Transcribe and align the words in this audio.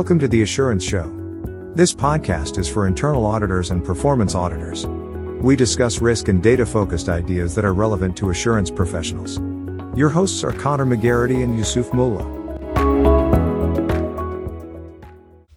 Welcome 0.00 0.18
to 0.20 0.28
the 0.28 0.40
Assurance 0.40 0.82
Show. 0.82 1.12
This 1.74 1.92
podcast 1.92 2.56
is 2.56 2.66
for 2.66 2.86
internal 2.86 3.26
auditors 3.26 3.70
and 3.70 3.84
performance 3.84 4.34
auditors. 4.34 4.86
We 5.42 5.56
discuss 5.56 6.00
risk 6.00 6.28
and 6.28 6.42
data 6.42 6.64
focused 6.64 7.10
ideas 7.10 7.54
that 7.54 7.66
are 7.66 7.74
relevant 7.74 8.16
to 8.16 8.30
assurance 8.30 8.70
professionals. 8.70 9.36
Your 9.94 10.08
hosts 10.08 10.42
are 10.42 10.52
Conor 10.52 10.86
McGarrity 10.86 11.44
and 11.44 11.58
Yusuf 11.58 11.90
Moolla. 11.90 12.24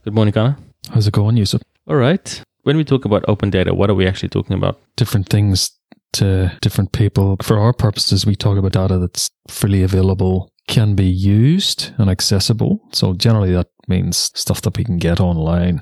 Good 0.04 0.14
morning, 0.14 0.34
Conor. 0.34 0.58
How's 0.90 1.08
it 1.08 1.14
going, 1.14 1.38
Yusuf? 1.38 1.62
All 1.88 1.96
right. 1.96 2.44
When 2.64 2.76
we 2.76 2.84
talk 2.84 3.06
about 3.06 3.24
open 3.30 3.50
data, 3.50 3.74
what 3.74 3.90
are 3.90 3.96
we 3.96 4.06
actually 4.06 4.28
talking 4.28 4.58
about? 4.58 4.78
Different 4.98 5.30
things 5.30 5.72
to 6.14 6.52
different 6.62 6.92
people. 6.92 7.38
For 7.42 7.58
our 7.58 7.72
purposes, 7.72 8.26
we 8.26 8.36
talk 8.36 8.58
about 8.58 8.74
data 8.74 8.98
that's 8.98 9.32
freely 9.48 9.84
available, 9.84 10.50
can 10.68 10.96
be 10.96 11.06
used 11.06 11.92
and 11.98 12.10
accessible. 12.10 12.82
So 12.92 13.14
generally 13.14 13.54
that 13.54 13.68
means 13.88 14.32
stuff 14.36 14.62
that 14.62 14.78
we 14.78 14.84
can 14.84 14.98
get 14.98 15.20
online 15.20 15.82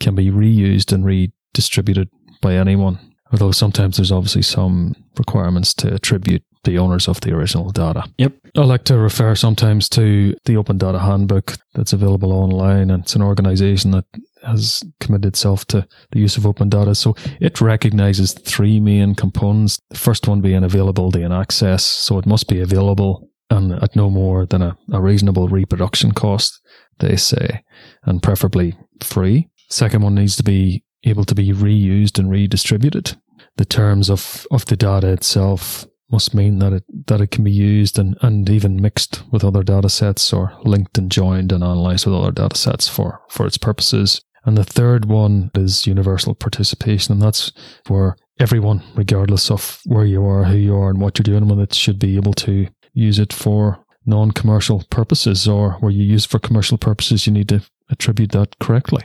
can 0.00 0.14
be 0.14 0.30
reused 0.30 0.92
and 0.92 1.04
redistributed 1.04 2.08
by 2.40 2.54
anyone. 2.54 2.98
Although 3.32 3.52
sometimes 3.52 3.96
there's 3.96 4.12
obviously 4.12 4.42
some 4.42 4.94
requirements 5.18 5.74
to 5.74 5.94
attribute 5.94 6.44
the 6.64 6.78
owners 6.78 7.08
of 7.08 7.20
the 7.20 7.32
original 7.32 7.70
data. 7.70 8.04
Yep. 8.18 8.34
I 8.56 8.64
like 8.64 8.84
to 8.84 8.98
refer 8.98 9.34
sometimes 9.34 9.88
to 9.90 10.34
the 10.44 10.56
Open 10.56 10.78
Data 10.78 10.98
Handbook 10.98 11.54
that's 11.74 11.92
available 11.92 12.32
online, 12.32 12.90
and 12.90 13.04
it's 13.04 13.14
an 13.14 13.22
organization 13.22 13.92
that 13.92 14.04
has 14.44 14.82
committed 15.00 15.26
itself 15.26 15.64
to 15.66 15.86
the 16.12 16.18
use 16.20 16.36
of 16.36 16.46
open 16.46 16.68
data. 16.68 16.94
So 16.94 17.14
it 17.40 17.60
recognizes 17.60 18.32
three 18.32 18.80
main 18.80 19.14
components. 19.14 19.80
The 19.90 19.98
first 19.98 20.28
one 20.28 20.40
being 20.40 20.64
availability 20.64 21.22
and 21.22 21.32
access. 21.34 21.84
So 21.84 22.18
it 22.18 22.26
must 22.26 22.48
be 22.48 22.60
available 22.60 23.28
and 23.50 23.72
at 23.72 23.94
no 23.94 24.10
more 24.10 24.46
than 24.46 24.62
a, 24.62 24.76
a 24.92 25.00
reasonable 25.00 25.48
reproduction 25.48 26.12
cost, 26.12 26.60
they 26.98 27.16
say, 27.16 27.62
and 28.04 28.22
preferably 28.22 28.76
free. 29.02 29.48
Second 29.68 30.02
one 30.02 30.14
needs 30.14 30.36
to 30.36 30.42
be 30.42 30.84
able 31.04 31.24
to 31.24 31.34
be 31.34 31.52
reused 31.52 32.18
and 32.18 32.30
redistributed. 32.30 33.16
The 33.56 33.64
terms 33.64 34.10
of, 34.10 34.46
of 34.50 34.64
the 34.66 34.76
data 34.76 35.08
itself 35.08 35.86
must 36.10 36.34
mean 36.34 36.60
that 36.60 36.72
it 36.72 36.84
that 37.08 37.20
it 37.20 37.30
can 37.30 37.42
be 37.42 37.50
used 37.50 37.98
and, 37.98 38.16
and 38.22 38.48
even 38.48 38.80
mixed 38.80 39.22
with 39.32 39.44
other 39.44 39.62
data 39.62 39.88
sets 39.88 40.32
or 40.32 40.52
linked 40.64 40.98
and 40.98 41.10
joined 41.10 41.50
and 41.52 41.64
analyzed 41.64 42.06
with 42.06 42.14
other 42.14 42.30
data 42.30 42.56
sets 42.56 42.88
for, 42.88 43.20
for 43.28 43.46
its 43.46 43.58
purposes. 43.58 44.20
And 44.44 44.56
the 44.56 44.64
third 44.64 45.06
one 45.06 45.50
is 45.54 45.88
universal 45.88 46.34
participation, 46.36 47.12
and 47.12 47.22
that's 47.22 47.50
where 47.88 48.16
everyone, 48.38 48.82
regardless 48.94 49.50
of 49.50 49.80
where 49.84 50.04
you 50.04 50.24
are, 50.24 50.44
who 50.44 50.56
you 50.56 50.76
are, 50.76 50.90
and 50.90 51.00
what 51.00 51.18
you're 51.18 51.24
doing 51.24 51.48
with 51.48 51.58
it, 51.58 51.74
should 51.74 51.98
be 51.98 52.14
able 52.14 52.34
to 52.34 52.68
use 52.92 53.18
it 53.18 53.32
for 53.32 53.84
non 54.06 54.30
commercial 54.30 54.84
purposes, 54.90 55.46
or 55.46 55.72
where 55.80 55.92
you 55.92 56.04
use 56.04 56.24
it 56.24 56.30
for 56.30 56.38
commercial 56.38 56.78
purposes, 56.78 57.26
you 57.26 57.32
need 57.32 57.48
to 57.48 57.62
attribute 57.90 58.32
that 58.32 58.58
correctly. 58.58 59.04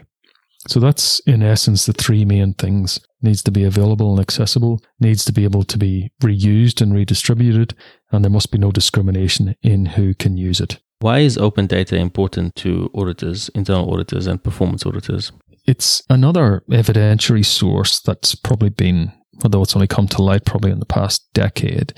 So 0.67 0.79
that's 0.79 1.19
in 1.21 1.41
essence 1.41 1.85
the 1.85 1.93
three 1.93 2.23
main 2.23 2.53
things. 2.53 2.99
Needs 3.21 3.43
to 3.43 3.51
be 3.51 3.63
available 3.63 4.11
and 4.11 4.19
accessible, 4.19 4.81
needs 4.99 5.25
to 5.25 5.31
be 5.31 5.43
able 5.43 5.63
to 5.63 5.77
be 5.77 6.11
reused 6.21 6.81
and 6.81 6.93
redistributed, 6.93 7.75
and 8.11 8.23
there 8.23 8.31
must 8.31 8.51
be 8.51 8.57
no 8.57 8.71
discrimination 8.71 9.55
in 9.61 9.85
who 9.85 10.13
can 10.13 10.37
use 10.37 10.59
it. 10.59 10.79
Why 10.99 11.19
is 11.19 11.37
open 11.37 11.65
data 11.65 11.95
important 11.97 12.55
to 12.57 12.91
auditors, 12.93 13.49
internal 13.49 13.91
auditors, 13.91 14.27
and 14.27 14.43
performance 14.43 14.85
auditors? 14.85 15.31
It's 15.65 16.03
another 16.09 16.63
evidentiary 16.69 17.45
source 17.45 17.99
that's 17.99 18.35
probably 18.35 18.69
been, 18.69 19.11
although 19.43 19.63
it's 19.63 19.75
only 19.75 19.87
come 19.87 20.07
to 20.09 20.21
light 20.21 20.45
probably 20.45 20.71
in 20.71 20.79
the 20.79 20.85
past 20.85 21.31
decade, 21.33 21.93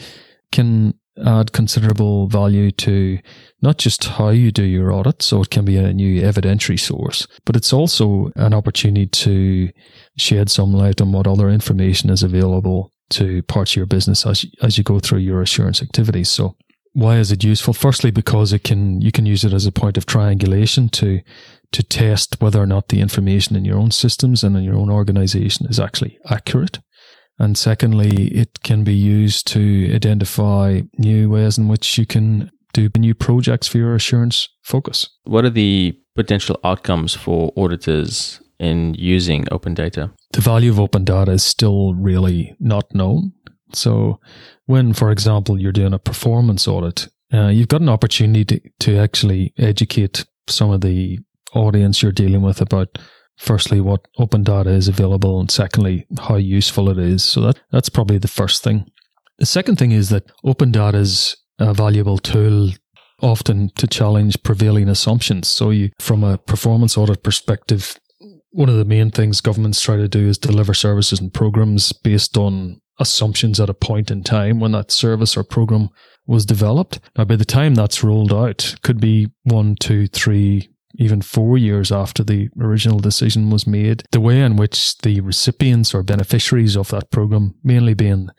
can 0.52 0.94
add 1.26 1.52
considerable 1.52 2.28
value 2.28 2.72
to 2.72 3.20
not 3.62 3.78
just 3.78 4.04
how 4.06 4.30
you 4.30 4.52
do 4.52 4.64
your 4.64 4.92
audit, 4.92 5.22
so 5.22 5.42
it 5.42 5.50
can 5.50 5.66
be 5.66 5.78
a 5.78 5.94
new 5.94 6.22
evidentiary 6.22 6.80
source, 6.80 7.28
but 7.46 7.56
it's 7.56 7.74
also 7.74 8.32
an 8.36 8.54
opportunity 8.54 9.06
to 9.08 9.70
shed 10.18 10.50
some 10.50 10.74
light 10.74 11.02
on 11.02 11.12
what 11.12 11.28
other 11.28 11.50
information 11.50 12.10
is 12.10 12.24
available 12.24 12.92
to 13.10 13.44
parts 13.44 13.74
of 13.74 13.78
your 13.78 13.86
business 13.86 14.26
as 14.26 14.44
you, 14.44 14.50
as 14.62 14.78
you 14.78 14.84
go 14.84 15.00
through 15.00 15.20
your 15.20 15.42
assurance 15.42 15.82
activities. 15.82 16.30
So 16.30 16.56
why 16.94 17.18
is 17.18 17.32
it 17.32 17.44
useful? 17.44 17.74
Firstly, 17.74 18.12
because 18.12 18.54
it 18.54 18.64
can 18.64 19.02
you 19.02 19.12
can 19.12 19.26
use 19.26 19.44
it 19.44 19.54
as 19.54 19.66
a 19.66 19.72
point 19.72 19.98
of 19.98 20.06
triangulation 20.06 20.90
to 20.90 21.22
to 21.72 21.84
test 21.84 22.40
whether 22.40 22.62
or 22.62 22.68
not 22.68 22.90
the 22.90 23.02
information 23.02 23.56
in 23.56 23.66
your 23.66 23.78
own 23.78 23.92
systems 23.92 24.44
and 24.44 24.56
in 24.56 24.64
your 24.64 24.76
own 24.76 24.92
organization 24.92 25.66
is 25.68 25.80
actually 25.80 26.20
accurate. 26.30 26.80
And 27.40 27.58
secondly, 27.58 28.28
it 28.28 28.62
can 28.64 28.84
be 28.84 28.94
used 28.94 29.48
to 29.48 29.94
identify 29.94 30.82
new 30.98 31.30
ways 31.30 31.58
in 31.58 31.68
which 31.68 31.98
you 31.98 32.06
can 32.06 32.52
do 32.74 32.90
new 32.98 33.14
projects 33.14 33.68
for 33.68 33.78
your 33.78 33.96
assurance 33.96 34.50
focus. 34.64 35.10
What 35.24 35.46
are 35.46 35.50
the 35.50 35.98
potential 36.16 36.60
outcomes 36.64 37.16
for 37.16 37.52
auditors 37.58 38.40
in 38.60 38.96
using 38.96 39.46
open 39.52 39.74
data? 39.74 40.12
The 40.32 40.42
value 40.42 40.72
of 40.72 40.80
open 40.80 41.06
data 41.06 41.32
is 41.32 41.44
still 41.44 41.94
really 41.96 42.56
not 42.60 42.94
known. 42.94 43.34
So, 43.74 44.20
when, 44.66 44.94
for 44.94 45.12
example, 45.12 45.60
you're 45.60 45.72
doing 45.72 45.94
a 45.94 46.00
performance 46.00 46.68
audit, 46.68 47.08
uh, 47.34 47.48
you've 47.48 47.68
got 47.68 47.82
an 47.82 47.90
opportunity 47.90 48.46
to, 48.46 48.70
to 48.82 48.98
actually 48.98 49.54
educate 49.58 50.26
some 50.48 50.70
of 50.70 50.82
the 50.82 51.20
audience 51.54 52.02
you're 52.02 52.12
dealing 52.12 52.42
with 52.42 52.62
about 52.62 52.98
firstly 53.38 53.82
what 53.82 54.08
open 54.18 54.44
data 54.44 54.70
is 54.70 54.88
available 54.88 55.40
and 55.40 55.50
secondly 55.50 56.06
how 56.20 56.36
useful 56.36 56.90
it 56.90 56.98
is. 56.98 57.24
So 57.24 57.42
that 57.42 57.60
that's 57.72 57.90
probably 57.90 58.18
the 58.18 58.28
first 58.28 58.64
thing. 58.64 58.90
The 59.40 59.46
second 59.46 59.78
thing 59.78 59.92
is 59.92 60.10
that 60.10 60.32
open 60.44 60.72
data 60.72 60.98
is 60.98 61.36
a 61.60 61.74
valuable 61.74 62.18
tool 62.18 62.72
often 63.22 63.70
to 63.76 63.88
challenge 63.88 64.42
prevailing 64.44 64.90
assumptions. 64.90 65.48
So 65.48 65.70
you 65.70 65.92
from 66.00 66.24
a 66.24 66.38
performance 66.38 66.98
audit 66.98 67.24
perspective 67.24 67.98
one 68.54 68.70
of 68.70 68.78
the 68.78 68.86
main 68.86 69.10
things 69.10 69.42
governments 69.42 69.82
try 69.82 69.98
to 69.98 70.08
do 70.08 70.28
is 70.28 70.38
deliver 70.38 70.76
services 70.76 71.20
and 71.20 71.34
programs 71.34 71.92
based 71.92 72.38
on 72.38 72.80
assumptions 73.00 73.60
at 73.60 73.70
a 73.70 73.74
point 73.74 74.12
in 74.12 74.24
time 74.24 74.60
when 74.60 74.74
that 74.74 74.92
service 74.92 75.36
or 75.36 75.44
program 75.44 75.90
was 76.28 76.46
developed. 76.46 77.00
Now, 77.18 77.26
by 77.26 77.36
the 77.36 77.46
time 77.46 77.74
that's 77.74 78.04
rolled 78.04 78.32
out, 78.32 78.76
could 78.84 79.02
be 79.02 79.30
one, 79.44 79.76
two, 79.80 80.08
three, 80.08 80.70
even 80.96 81.22
four 81.22 81.58
years 81.58 81.92
after 81.92 82.24
the 82.24 82.50
original 82.60 83.00
decision 83.00 83.50
was 83.50 83.66
made, 83.66 84.04
the 84.12 84.22
way 84.22 84.42
in 84.42 84.56
which 84.56 84.98
the 85.00 85.22
recipients 85.22 85.94
or 85.94 86.04
beneficiaries 86.04 86.76
of 86.76 86.90
that 86.90 87.10
program, 87.12 87.56
mainly 87.64 87.94
being 87.94 88.30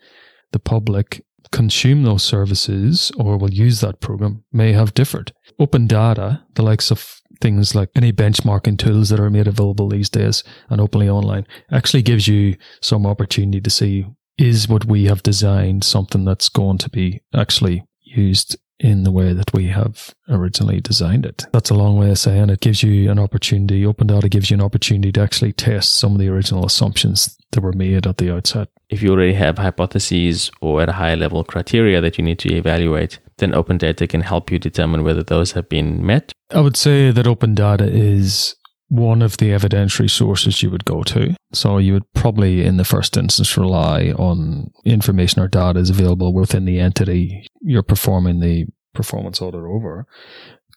the 0.51 0.59
public, 0.59 1.23
consume 1.51 2.03
those 2.03 2.23
services 2.23 3.11
or 3.17 3.37
will 3.37 3.53
use 3.53 3.81
that 3.81 4.01
program 4.01 4.43
may 4.51 4.71
have 4.73 4.93
differed. 4.93 5.31
Open 5.59 5.87
data, 5.87 6.43
the 6.55 6.63
likes 6.63 6.91
of 6.91 7.21
things 7.41 7.75
like 7.75 7.89
any 7.95 8.11
benchmarking 8.11 8.77
tools 8.77 9.09
that 9.09 9.19
are 9.19 9.29
made 9.29 9.47
available 9.47 9.89
these 9.89 10.09
days 10.09 10.43
and 10.69 10.79
openly 10.81 11.09
online, 11.09 11.45
actually 11.71 12.01
gives 12.01 12.27
you 12.27 12.55
some 12.81 13.05
opportunity 13.05 13.61
to 13.61 13.69
see 13.69 14.05
is 14.37 14.67
what 14.67 14.85
we 14.85 15.05
have 15.05 15.23
designed 15.23 15.83
something 15.83 16.25
that's 16.25 16.49
going 16.49 16.77
to 16.77 16.89
be 16.89 17.21
actually 17.33 17.83
used 18.01 18.57
in 18.79 19.03
the 19.03 19.11
way 19.11 19.33
that 19.33 19.53
we 19.53 19.67
have 19.67 20.13
originally 20.29 20.81
designed 20.81 21.25
it. 21.25 21.45
That's 21.51 21.69
a 21.69 21.75
long 21.75 21.97
way 21.97 22.11
of 22.11 22.19
saying 22.19 22.49
it 22.49 22.59
gives 22.59 22.83
you 22.83 23.09
an 23.09 23.19
opportunity, 23.19 23.85
open 23.85 24.07
data 24.07 24.29
gives 24.29 24.49
you 24.51 24.55
an 24.55 24.61
opportunity 24.61 25.11
to 25.13 25.21
actually 25.21 25.53
test 25.53 25.97
some 25.97 26.13
of 26.13 26.19
the 26.19 26.29
original 26.29 26.65
assumptions 26.65 27.37
that 27.51 27.61
were 27.61 27.73
made 27.73 28.05
at 28.05 28.17
the 28.17 28.33
outset. 28.33 28.69
If 28.89 29.01
you 29.01 29.11
already 29.11 29.33
have 29.33 29.57
hypotheses 29.57 30.51
or 30.61 30.81
at 30.81 30.89
a 30.89 30.93
higher 30.93 31.15
level 31.15 31.43
criteria 31.43 32.01
that 32.01 32.17
you 32.17 32.23
need 32.23 32.39
to 32.39 32.53
evaluate, 32.53 33.19
then 33.37 33.55
open 33.55 33.77
data 33.77 34.07
can 34.07 34.21
help 34.21 34.51
you 34.51 34.59
determine 34.59 35.03
whether 35.03 35.23
those 35.23 35.53
have 35.53 35.69
been 35.69 36.05
met. 36.05 36.33
I 36.51 36.61
would 36.61 36.77
say 36.77 37.11
that 37.11 37.27
open 37.27 37.55
data 37.55 37.85
is 37.85 38.55
one 38.87 39.21
of 39.21 39.37
the 39.37 39.49
evidentiary 39.49 40.09
sources 40.09 40.61
you 40.61 40.69
would 40.69 40.85
go 40.85 41.03
to. 41.03 41.35
So 41.53 41.77
you 41.77 41.93
would 41.93 42.11
probably, 42.13 42.63
in 42.63 42.77
the 42.77 42.83
first 42.83 43.17
instance, 43.17 43.57
rely 43.57 44.11
on 44.11 44.71
information 44.85 45.41
or 45.41 45.47
data 45.47 45.79
is 45.79 45.89
available 45.89 46.33
within 46.33 46.65
the 46.65 46.79
entity 46.79 47.47
you're 47.61 47.83
performing 47.83 48.39
the 48.39 48.67
performance 48.93 49.41
audit 49.41 49.61
over. 49.61 50.05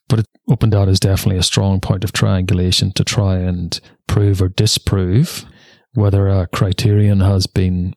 But 0.09 0.25
open 0.49 0.71
data 0.71 0.91
is 0.91 1.01
definitely 1.01 1.39
a 1.39 1.43
strong 1.43 1.81
point 1.81 2.03
of 2.03 2.13
triangulation 2.13 2.93
to 2.93 3.05
try 3.05 3.37
and 3.37 3.79
prove 4.07 4.41
or 4.41 4.49
disprove 4.49 5.45
whether 5.93 6.29
a 6.29 6.47
criterion 6.47 7.21
has 7.21 7.47
been 7.47 7.95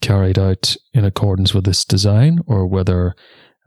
carried 0.00 0.38
out 0.38 0.76
in 0.94 1.04
accordance 1.04 1.52
with 1.52 1.64
this 1.64 1.84
design 1.84 2.40
or 2.46 2.66
whether 2.66 3.14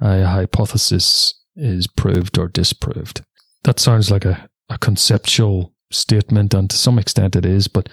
a 0.01 0.25
hypothesis 0.25 1.33
is 1.55 1.87
proved 1.87 2.37
or 2.39 2.47
disproved. 2.47 3.23
That 3.63 3.79
sounds 3.79 4.09
like 4.09 4.25
a, 4.25 4.49
a 4.69 4.77
conceptual 4.77 5.74
statement, 5.95 6.53
and 6.53 6.69
to 6.69 6.75
some 6.77 6.99
extent 6.99 7.35
it 7.35 7.45
is, 7.45 7.67
but 7.67 7.89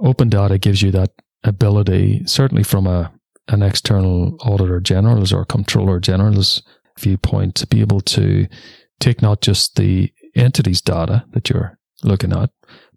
open 0.00 0.28
data 0.28 0.58
gives 0.58 0.82
you 0.82 0.90
that 0.92 1.10
ability, 1.44 2.22
certainly 2.26 2.62
from 2.62 2.86
a 2.86 3.12
an 3.48 3.62
external 3.62 4.36
auditor 4.42 4.78
general's 4.78 5.32
or 5.32 5.44
controller 5.44 5.98
general's 5.98 6.62
viewpoint, 6.98 7.54
to 7.56 7.66
be 7.66 7.80
able 7.80 8.00
to 8.00 8.46
take 9.00 9.22
not 9.22 9.40
just 9.40 9.76
the 9.76 10.12
entity's 10.36 10.80
data 10.80 11.24
that 11.32 11.50
you're 11.50 11.76
looking 12.04 12.32
at, 12.32 12.50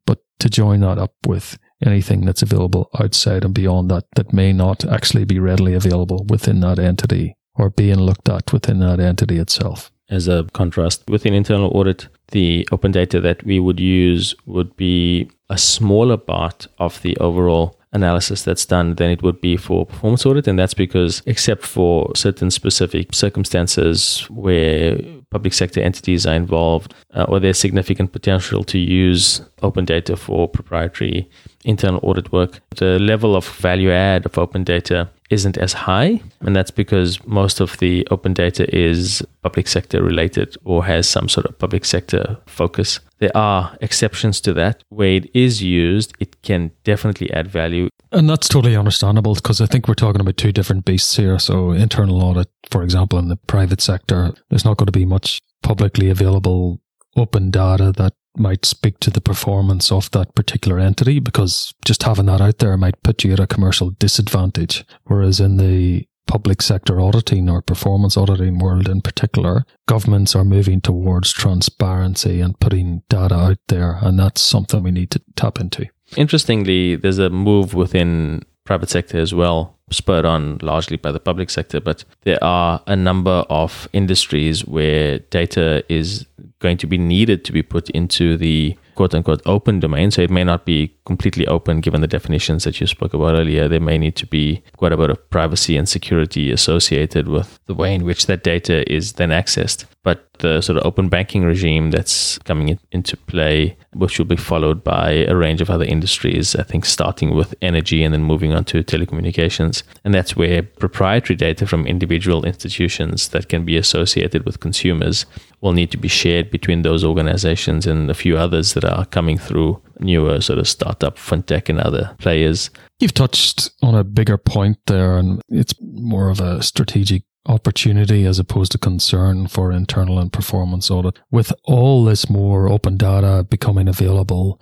but 0.06 0.20
to 0.40 0.50
join 0.50 0.82
that 0.82 1.00
up 1.00 1.14
with 1.26 1.58
anything 1.84 2.26
that's 2.26 2.42
available 2.42 2.90
outside 3.00 3.44
and 3.44 3.54
beyond 3.54 3.90
that 3.90 4.06
that 4.16 4.34
may 4.34 4.54
not 4.54 4.86
actually 4.86 5.26
be 5.26 5.40
readily 5.40 5.74
available 5.74 6.26
within 6.30 6.60
that 6.60 6.80
entity 6.80 7.36
or 7.56 7.70
being 7.70 8.00
looked 8.00 8.30
at 8.30 8.54
within 8.54 8.80
that 8.80 9.00
entity 9.00 9.38
itself. 9.38 9.92
As 10.14 10.28
a 10.28 10.46
contrast. 10.54 11.04
Within 11.10 11.34
internal 11.34 11.72
audit, 11.76 12.08
the 12.32 12.68
open 12.72 12.92
data 12.92 13.20
that 13.22 13.44
we 13.44 13.60
would 13.60 13.80
use 13.80 14.36
would 14.46 14.76
be 14.78 15.30
a 15.50 15.58
smaller 15.58 16.18
part 16.18 16.68
of 16.78 17.02
the 17.02 17.18
overall 17.18 17.80
analysis 17.94 18.44
that's 18.44 18.66
done 18.66 18.96
than 18.96 19.12
it 19.12 19.22
would 19.22 19.40
be 19.40 19.56
for 19.56 19.86
performance 19.86 20.26
audit. 20.26 20.48
And 20.48 20.58
that's 20.58 20.74
because, 20.74 21.22
except 21.26 21.64
for 21.64 22.12
certain 22.16 22.50
specific 22.52 23.14
circumstances 23.14 24.28
where 24.30 24.98
public 25.30 25.54
sector 25.54 25.80
entities 25.80 26.26
are 26.26 26.36
involved 26.36 26.94
uh, 27.14 27.26
or 27.28 27.40
there's 27.40 27.60
significant 27.60 28.12
potential 28.12 28.64
to 28.64 28.80
use 28.80 29.42
open 29.62 29.86
data 29.86 30.18
for 30.18 30.48
proprietary 30.48 31.30
internal 31.66 32.00
audit 32.04 32.32
work, 32.32 32.60
the 32.78 33.00
level 33.00 33.36
of 33.36 33.48
value 33.48 33.92
add 33.92 34.26
of 34.26 34.38
open 34.38 34.64
data 34.64 35.10
isn't 35.34 35.58
as 35.58 35.74
high. 35.74 36.22
And 36.42 36.56
that's 36.56 36.72
because 36.72 37.26
most 37.26 37.60
of 37.60 37.78
the 37.80 38.08
open 38.12 38.34
data 38.34 38.64
is 38.74 39.24
public 39.42 39.68
sector 39.68 40.02
related 40.02 40.56
or 40.64 40.86
has 40.86 41.08
some 41.08 41.28
sort 41.28 41.46
of 41.46 41.58
public 41.58 41.86
sector 41.86 42.38
focus. 42.46 43.00
There 43.20 43.36
are 43.36 43.76
exceptions 43.82 44.40
to 44.42 44.54
that. 44.54 44.84
Where 44.90 45.16
it 45.16 45.30
is 45.34 45.62
used, 45.62 46.14
it 46.20 46.42
can 46.44 46.72
definitely 46.84 47.32
add 47.34 47.48
value. 47.48 47.90
And 48.12 48.30
that's 48.30 48.48
totally 48.48 48.76
understandable 48.76 49.36
because 49.36 49.60
I 49.60 49.66
think 49.66 49.88
we're 49.88 49.96
talking 49.96 50.22
about 50.22 50.38
two 50.38 50.52
different 50.52 50.86
beasts 50.86 51.16
here. 51.16 51.40
So, 51.40 51.72
internal 51.72 52.24
audit, 52.24 52.50
for 52.70 52.84
example, 52.84 53.18
in 53.20 53.30
the 53.30 53.38
private 53.38 53.82
sector, 53.82 54.34
there's 54.50 54.66
not 54.66 54.78
going 54.78 54.88
to 54.88 55.00
be 55.00 55.06
much 55.06 55.40
publicly 55.64 56.10
available 56.10 56.80
open 57.16 57.52
data 57.52 57.92
that 57.98 58.14
might 58.38 58.66
speak 58.66 59.00
to 59.00 59.10
the 59.10 59.22
performance 59.22 59.92
of 59.92 60.10
that 60.12 60.36
particular 60.36 60.80
entity 60.80 61.20
because 61.20 61.74
just 61.86 62.04
having 62.04 62.26
that 62.26 62.42
out 62.42 62.60
there 62.60 62.78
might 62.78 63.04
put 63.04 63.24
you 63.24 63.34
at 63.34 63.40
a 63.40 63.48
commercial 63.48 63.92
disadvantage. 63.92 64.84
Whereas 65.06 65.40
in 65.40 65.58
the 65.58 66.08
public 66.26 66.62
sector 66.62 67.00
auditing 67.00 67.50
or 67.50 67.62
performance 67.62 68.18
auditing 68.18 68.58
world 68.58 68.88
in 68.88 69.02
particular, 69.02 69.66
governments 69.88 70.36
are 70.36 70.46
moving 70.46 70.82
towards 70.82 71.32
transparency 71.32 72.42
and 72.42 72.60
putting 72.60 73.04
data 73.10 73.36
out 73.36 73.60
there. 73.68 74.00
And 74.02 74.18
that's 74.18 74.42
something 74.42 74.82
we 74.82 74.92
need 74.92 75.12
to 75.12 75.22
tap 75.36 75.60
into. 75.60 75.88
Interestingly, 76.18 76.96
there's 76.96 77.20
a 77.20 77.30
move 77.30 77.74
within 77.74 78.44
private 78.64 78.90
sector 78.90 79.20
as 79.20 79.34
well, 79.34 79.73
spurred 79.92 80.26
on 80.26 80.58
largely 80.62 80.98
by 80.98 81.12
the 81.12 81.20
public 81.20 81.50
sector, 81.50 81.80
but 81.80 82.04
there 82.22 82.44
are 82.44 82.82
a 82.88 82.96
number 82.96 83.46
of 83.50 83.88
industries 83.94 84.66
where 84.66 85.20
data 85.20 85.84
is 85.90 86.26
going 86.60 86.78
to 86.78 86.88
be 86.88 86.98
needed 86.98 87.46
to 87.46 87.52
be 87.52 87.62
put 87.62 87.90
into 87.92 88.38
the 88.38 88.78
quote 88.96 89.14
unquote 89.14 89.42
open 89.46 89.80
domain. 89.80 90.12
So 90.12 90.22
it 90.22 90.30
may 90.30 90.44
not 90.44 90.66
be 90.66 90.96
completely 91.06 91.48
open 91.48 91.82
given 91.82 92.02
the 92.02 92.08
definitions 92.08 92.64
that 92.64 92.80
you 92.80 92.88
spoke 92.88 93.14
about 93.14 93.36
earlier. 93.36 93.68
There 93.68 93.80
may 93.80 93.98
need 93.98 94.16
to 94.18 94.26
be 94.26 94.64
quite 94.78 94.94
a 94.94 94.98
bit 94.98 95.10
of 95.10 95.30
privacy 95.30 95.78
and 95.78 95.88
security 95.88 96.52
associated 96.52 97.28
with 97.28 97.60
the 97.66 97.74
way 97.74 97.94
in 97.94 98.06
which 98.06 98.28
that 98.28 98.44
data 98.44 98.90
is 98.92 99.14
then 99.14 99.30
accessed. 99.30 99.86
But 100.04 100.30
the 100.40 100.62
sort 100.62 100.78
of 100.78 100.86
open 100.86 101.08
banking 101.08 101.44
regime 101.44 101.92
that's 101.92 102.38
coming 102.40 102.78
into 102.92 103.16
play, 103.16 103.78
which 103.94 104.18
will 104.18 104.26
be 104.26 104.36
followed 104.36 104.84
by 104.84 105.12
a 105.12 105.36
range 105.36 105.62
of 105.62 105.70
other 105.70 105.86
industries, 105.86 106.56
I 106.56 106.64
think 106.64 106.86
starting 106.86 107.34
with 107.34 107.56
energy 107.62 108.04
and 108.04 108.14
then 108.14 108.24
moving 108.24 108.54
on 108.54 108.66
to 108.66 108.84
telecommunications. 108.84 109.84
And 110.04 110.14
that's 110.14 110.36
where 110.36 110.64
proprietary 110.64 111.38
data 111.38 111.66
from 111.66 111.88
individual 111.88 112.46
institutions 112.46 113.30
that 113.30 113.48
can 113.48 113.64
be 113.64 113.78
associated 113.78 114.46
with 114.46 114.60
consumers 114.60 115.26
will 115.62 115.72
need 115.72 115.92
to 115.92 115.98
be 115.98 116.10
shared 116.10 116.52
between 116.52 116.82
those 116.82 117.06
organizations 117.06 117.88
and 117.88 118.12
a 118.12 118.14
few 118.14 118.38
others 118.38 118.74
that 118.74 118.83
are 118.92 119.06
coming 119.06 119.38
through 119.38 119.82
newer 120.00 120.42
sort 120.42 120.60
of 120.60 120.68
startup 120.68 121.18
fintech 121.18 121.70
and 121.70 121.80
other 121.80 122.16
players. 122.20 122.70
You've 123.00 123.14
touched 123.14 123.72
on 123.82 123.96
a 123.96 124.04
bigger 124.04 124.38
point 124.38 124.78
there, 124.88 125.18
and 125.18 125.42
it's 125.50 125.74
more 125.82 126.30
of 126.30 126.40
a 126.40 126.62
strategic 126.64 127.24
opportunity 127.46 128.26
as 128.26 128.40
opposed 128.40 128.72
to 128.72 128.78
concern 128.78 129.48
for 129.48 129.72
internal 129.72 130.20
and 130.20 130.32
performance 130.32 130.90
audit. 130.90 131.20
With 131.32 131.52
all 131.66 132.06
this 132.06 132.30
more 132.30 132.70
open 132.70 132.98
data 132.98 133.46
becoming 133.50 133.88
available, 133.88 134.62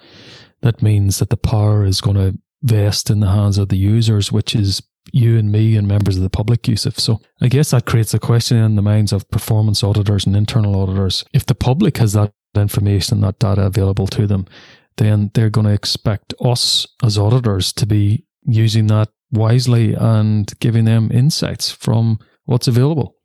that 0.62 0.82
means 0.82 1.20
that 1.20 1.30
the 1.30 1.38
power 1.38 1.86
is 1.86 2.02
going 2.02 2.18
to 2.18 2.40
vest 2.64 3.10
in 3.10 3.20
the 3.20 3.30
hands 3.30 3.58
of 3.58 3.70
the 3.70 3.78
users, 3.78 4.32
which 4.32 4.56
is 4.56 4.82
you 5.12 5.38
and 5.38 5.52
me 5.52 5.76
and 5.76 5.88
members 5.88 6.18
of 6.18 6.24
the 6.24 6.30
public, 6.30 6.68
Yusuf. 6.68 7.00
So 7.00 7.22
I 7.42 7.48
guess 7.48 7.72
that 7.72 7.86
creates 7.86 8.14
a 8.14 8.20
question 8.20 8.58
in 8.58 8.76
the 8.76 8.82
minds 8.82 9.12
of 9.12 9.30
performance 9.30 9.84
auditors 9.84 10.26
and 10.26 10.36
internal 10.36 10.80
auditors. 10.80 11.26
If 11.34 11.46
the 11.46 11.56
public 11.56 11.98
has 11.98 12.14
that 12.14 12.34
information, 12.60 13.22
that 13.22 13.40
data 13.40 13.64
available 13.64 14.08
to 14.08 14.28
them, 14.28 14.46
then 14.98 15.32
they're 15.34 15.50
going 15.50 15.68
to 15.68 15.74
expect 15.74 16.34
us 16.44 16.88
as 17.04 17.18
auditors 17.18 17.72
to 17.74 17.86
be 17.86 18.26
using 18.44 18.88
that 18.88 19.10
wisely 19.32 19.94
and 19.94 20.52
giving 20.60 20.86
them 20.86 21.10
insights 21.12 21.72
from 21.72 22.20
what's 22.46 22.68
available. 22.68 23.16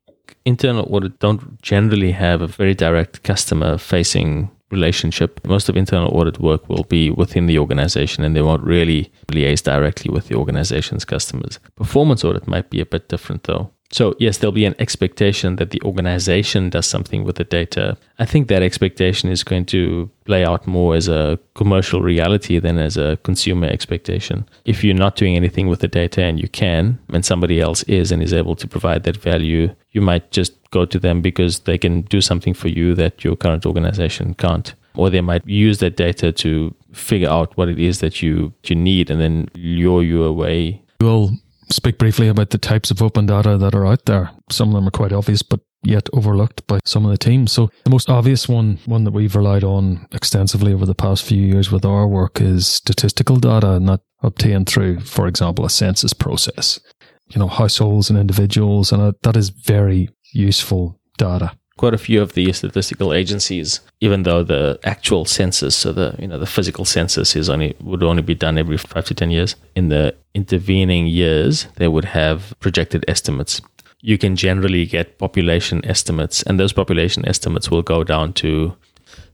Internal 0.45 0.87
audit 0.91 1.19
don't 1.19 1.61
generally 1.63 2.13
have 2.13 2.41
a 2.41 2.47
very 2.47 2.75
direct 2.75 3.23
customer 3.23 3.79
facing 3.79 4.51
relationship. 4.71 5.45
Most 5.47 5.69
of 5.69 5.77
internal 5.77 6.17
audit 6.17 6.41
work 6.41 6.69
will 6.69 6.85
be 6.85 7.11
within 7.11 7.47
the 7.47 7.59
organization 7.59 8.25
and 8.25 8.35
they 8.35 8.43
won't 8.43 8.65
really 8.65 9.13
liaise 9.29 9.63
directly 9.63 10.13
with 10.13 10.29
the 10.29 10.35
organization's 10.37 11.05
customers. 11.05 11.59
Performance 11.77 12.25
audit 12.25 12.47
might 12.49 12.71
be 12.71 12.81
a 12.81 12.87
bit 12.87 13.09
different 13.09 13.45
though. 13.45 13.71
So, 13.93 14.15
yes, 14.19 14.39
there'll 14.39 14.53
be 14.53 14.65
an 14.65 14.75
expectation 14.79 15.57
that 15.57 15.71
the 15.71 15.81
organization 15.83 16.71
does 16.71 16.87
something 16.87 17.25
with 17.25 17.37
the 17.37 17.45
data. 17.45 17.97
I 18.19 18.25
think 18.25 18.49
that 18.49 18.63
expectation 18.63 19.31
is 19.31 19.45
going 19.45 19.67
to 19.67 20.11
play 20.25 20.45
out 20.45 20.67
more 20.67 20.97
as 20.97 21.09
a 21.09 21.39
commercial 21.55 22.03
reality 22.03 22.59
than 22.59 22.79
as 22.79 22.97
a 22.97 23.17
consumer 23.23 23.67
expectation. 23.69 24.49
If 24.65 24.83
you're 24.83 24.95
not 24.95 25.17
doing 25.17 25.37
anything 25.37 25.69
with 25.69 25.81
the 25.81 25.89
data 25.89 26.23
and 26.23 26.41
you 26.41 26.49
can, 26.49 26.99
and 27.13 27.25
somebody 27.25 27.61
else 27.61 27.85
is 27.85 28.11
and 28.11 28.23
is 28.23 28.33
able 28.33 28.57
to 28.57 28.67
provide 28.67 29.05
that 29.05 29.17
value, 29.17 29.75
you 29.93 30.01
might 30.01 30.31
just 30.31 30.53
go 30.71 30.85
to 30.85 30.99
them 30.99 31.23
because 31.23 31.61
they 31.61 31.79
can 31.79 32.03
do 32.03 32.21
something 32.21 32.55
for 32.55 32.69
you 32.69 32.95
that 32.95 33.23
your 33.23 33.37
current 33.37 33.65
organization 33.65 34.35
can't. 34.35 34.75
Or 34.95 35.11
they 35.11 35.21
might 35.21 35.47
use 35.47 35.79
that 35.79 35.97
data 35.97 36.33
to 36.33 36.75
figure 36.93 37.29
out 37.29 37.57
what 37.57 37.69
it 37.69 37.79
is 37.79 38.01
that 38.01 38.23
you, 38.23 38.53
you 38.65 38.75
need 38.75 39.11
and 39.11 39.21
then 39.21 39.49
lure 39.55 40.03
you 40.03 40.25
away. 40.25 40.83
Well, 41.01 41.37
speak 41.71 41.99
briefly 41.99 42.29
about 42.29 42.51
the 42.51 42.59
types 42.59 42.91
of 42.91 43.03
open 43.03 43.27
data 43.27 43.59
that 43.59 43.75
are 43.75 43.87
out 43.87 44.05
there. 44.07 44.31
Some 44.51 44.69
of 44.69 44.75
them 44.75 44.89
are 44.89 44.93
quite 44.93 45.13
obvious, 45.13 45.43
but 45.43 45.61
yet 45.83 46.09
overlooked 46.13 46.67
by 46.67 46.81
some 46.85 47.05
of 47.05 47.11
the 47.11 47.19
teams. 47.19 47.53
So 47.53 47.71
the 47.85 47.91
most 47.91 48.11
obvious 48.11 48.49
one, 48.49 48.79
one 48.87 49.05
that 49.05 49.13
we've 49.13 49.37
relied 49.37 49.65
on 49.65 50.07
extensively 50.13 50.73
over 50.73 50.87
the 50.87 50.95
past 50.95 51.25
few 51.25 51.43
years 51.43 51.71
with 51.71 51.85
our 51.85 52.07
work 52.07 52.41
is 52.41 52.67
statistical 52.67 53.37
data 53.37 53.73
and 53.73 53.89
that 53.89 54.01
obtained 54.23 54.69
through, 54.69 55.01
for 55.01 55.27
example, 55.27 55.65
a 55.65 55.71
census 55.71 56.13
process. 56.13 56.81
You 57.29 57.41
know, 57.41 57.49
households 57.49 58.09
and 58.11 58.19
individuals, 58.19 58.93
and 58.93 59.03
uh, 59.03 59.13
that 59.23 59.37
is 59.37 59.51
very 59.51 60.11
useful 60.33 61.01
data 61.19 61.57
quite 61.77 61.95
a 61.95 61.99
few 61.99 62.23
of 62.23 62.33
the 62.33 62.53
statistical 62.53 63.13
agencies, 63.13 63.81
even 64.01 64.23
though 64.23 64.43
the 64.43 64.79
actual 64.85 65.25
census, 65.25 65.77
so 65.77 65.93
the 65.93 66.15
you 66.19 66.27
know 66.27 66.39
the 66.39 66.47
physical 66.47 66.85
census 66.85 67.37
is 67.37 67.49
only 67.49 67.77
would 67.81 68.03
only 68.03 68.23
be 68.23 68.35
done 68.35 68.59
every 68.59 68.79
five 68.79 69.05
to 69.07 69.15
ten 69.15 69.31
years. 69.31 69.57
In 69.75 69.89
the 69.89 70.15
intervening 70.37 71.07
years, 71.07 71.67
they 71.77 71.89
would 71.89 72.05
have 72.05 72.55
projected 72.61 73.05
estimates. 73.09 73.61
You 74.03 74.19
can 74.19 74.37
generally 74.37 74.85
get 74.87 75.19
population 75.19 75.85
estimates, 75.85 76.43
and 76.43 76.61
those 76.61 76.73
population 76.73 77.27
estimates 77.27 77.71
will 77.71 77.83
go 77.83 78.05
down 78.05 78.35
to. 78.35 78.77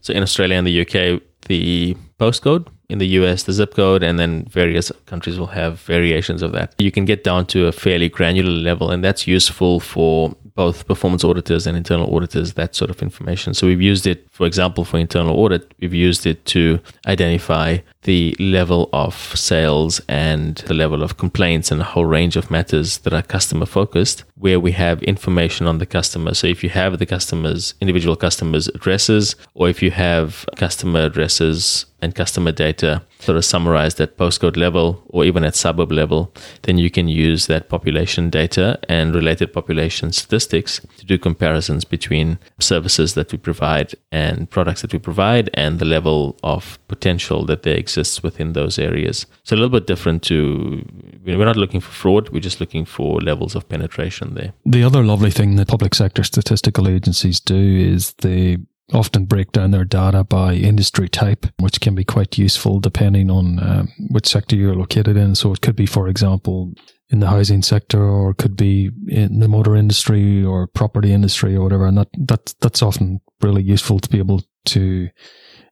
So 0.00 0.14
in 0.14 0.22
Australia 0.22 0.56
and 0.56 0.66
the 0.66 0.80
UK, 0.82 1.20
the 1.48 1.96
postcode. 2.18 2.68
In 2.92 2.98
the 2.98 3.08
US, 3.20 3.44
the 3.44 3.54
zip 3.54 3.74
code, 3.74 4.02
and 4.02 4.18
then 4.18 4.44
various 4.50 4.92
countries 5.06 5.38
will 5.38 5.54
have 5.60 5.80
variations 5.80 6.42
of 6.42 6.52
that. 6.52 6.74
You 6.78 6.92
can 6.92 7.06
get 7.06 7.24
down 7.24 7.46
to 7.46 7.66
a 7.66 7.72
fairly 7.72 8.10
granular 8.10 8.50
level, 8.50 8.90
and 8.90 9.02
that's 9.02 9.26
useful 9.26 9.80
for 9.80 10.36
both 10.54 10.86
performance 10.86 11.24
auditors 11.24 11.66
and 11.66 11.74
internal 11.76 12.14
auditors 12.14 12.52
that 12.52 12.74
sort 12.74 12.90
of 12.90 13.00
information. 13.00 13.54
So 13.54 13.66
we've 13.66 13.80
used 13.80 14.06
it, 14.06 14.26
for 14.30 14.46
example, 14.46 14.84
for 14.84 14.98
internal 14.98 15.34
audit, 15.38 15.72
we've 15.80 15.94
used 15.94 16.26
it 16.26 16.44
to 16.46 16.80
identify 17.06 17.78
the 18.02 18.36
level 18.38 18.90
of 18.92 19.14
sales 19.14 20.00
and 20.08 20.56
the 20.66 20.74
level 20.74 21.02
of 21.02 21.16
complaints 21.16 21.70
and 21.70 21.80
a 21.80 21.84
whole 21.84 22.04
range 22.04 22.36
of 22.36 22.50
matters 22.50 22.98
that 22.98 23.14
are 23.14 23.22
customer 23.22 23.64
focused 23.64 24.24
where 24.34 24.58
we 24.58 24.72
have 24.72 25.02
information 25.04 25.66
on 25.66 25.78
the 25.78 25.86
customer. 25.86 26.34
So 26.34 26.48
if 26.48 26.64
you 26.64 26.70
have 26.70 26.98
the 26.98 27.06
customers, 27.06 27.74
individual 27.80 28.16
customers' 28.16 28.68
addresses, 28.68 29.36
or 29.54 29.68
if 29.68 29.82
you 29.82 29.92
have 29.92 30.44
customer 30.56 31.04
addresses 31.04 31.86
and 32.02 32.14
customer 32.14 32.52
data 32.52 33.02
sort 33.20 33.38
of 33.38 33.44
summarized 33.44 34.00
at 34.00 34.18
postcode 34.18 34.56
level 34.56 35.02
or 35.06 35.24
even 35.24 35.44
at 35.44 35.54
suburb 35.54 35.92
level, 35.92 36.34
then 36.62 36.76
you 36.76 36.90
can 36.90 37.08
use 37.08 37.46
that 37.46 37.68
population 37.68 38.28
data 38.28 38.78
and 38.88 39.14
related 39.14 39.52
population 39.52 40.12
statistics 40.12 40.80
to 40.98 41.06
do 41.06 41.16
comparisons 41.16 41.84
between 41.84 42.38
services 42.58 43.14
that 43.14 43.30
we 43.30 43.38
provide 43.38 43.94
and 44.10 44.50
products 44.50 44.82
that 44.82 44.92
we 44.92 44.98
provide 44.98 45.48
and 45.54 45.78
the 45.78 45.84
level 45.84 46.36
of 46.42 46.78
potential 46.88 47.44
that 47.46 47.62
there 47.62 47.76
exists 47.76 48.22
within 48.22 48.52
those 48.52 48.78
areas. 48.78 49.26
So 49.44 49.54
a 49.54 49.58
little 49.58 49.70
bit 49.70 49.86
different 49.86 50.22
to 50.24 50.84
we're 51.24 51.44
not 51.44 51.56
looking 51.56 51.80
for 51.80 51.92
fraud, 51.92 52.30
we're 52.30 52.40
just 52.40 52.60
looking 52.60 52.84
for 52.84 53.20
levels 53.20 53.54
of 53.54 53.68
penetration 53.68 54.34
there. 54.34 54.52
The 54.66 54.82
other 54.82 55.04
lovely 55.04 55.30
thing 55.30 55.54
that 55.56 55.68
public 55.68 55.94
sector 55.94 56.24
statistical 56.24 56.88
agencies 56.88 57.38
do 57.38 57.54
is 57.56 58.12
they 58.14 58.58
often 58.92 59.24
break 59.24 59.52
down 59.52 59.70
their 59.70 59.84
data 59.84 60.24
by 60.24 60.54
industry 60.54 61.08
type, 61.08 61.46
which 61.58 61.80
can 61.80 61.94
be 61.94 62.04
quite 62.04 62.38
useful 62.38 62.80
depending 62.80 63.30
on 63.30 63.58
um, 63.62 63.92
which 64.10 64.26
sector 64.26 64.56
you're 64.56 64.74
located 64.74 65.16
in. 65.16 65.34
So 65.34 65.52
it 65.52 65.60
could 65.60 65.76
be, 65.76 65.86
for 65.86 66.08
example, 66.08 66.72
in 67.10 67.20
the 67.20 67.28
housing 67.28 67.62
sector 67.62 68.02
or 68.02 68.30
it 68.30 68.38
could 68.38 68.56
be 68.56 68.90
in 69.08 69.40
the 69.40 69.48
motor 69.48 69.76
industry 69.76 70.44
or 70.44 70.66
property 70.66 71.12
industry 71.12 71.54
or 71.54 71.62
whatever. 71.62 71.86
And 71.86 71.98
that, 71.98 72.08
that 72.18 72.54
that's 72.60 72.82
often 72.82 73.20
really 73.40 73.62
useful 73.62 73.98
to 74.00 74.08
be 74.08 74.18
able 74.18 74.42
to 74.66 75.08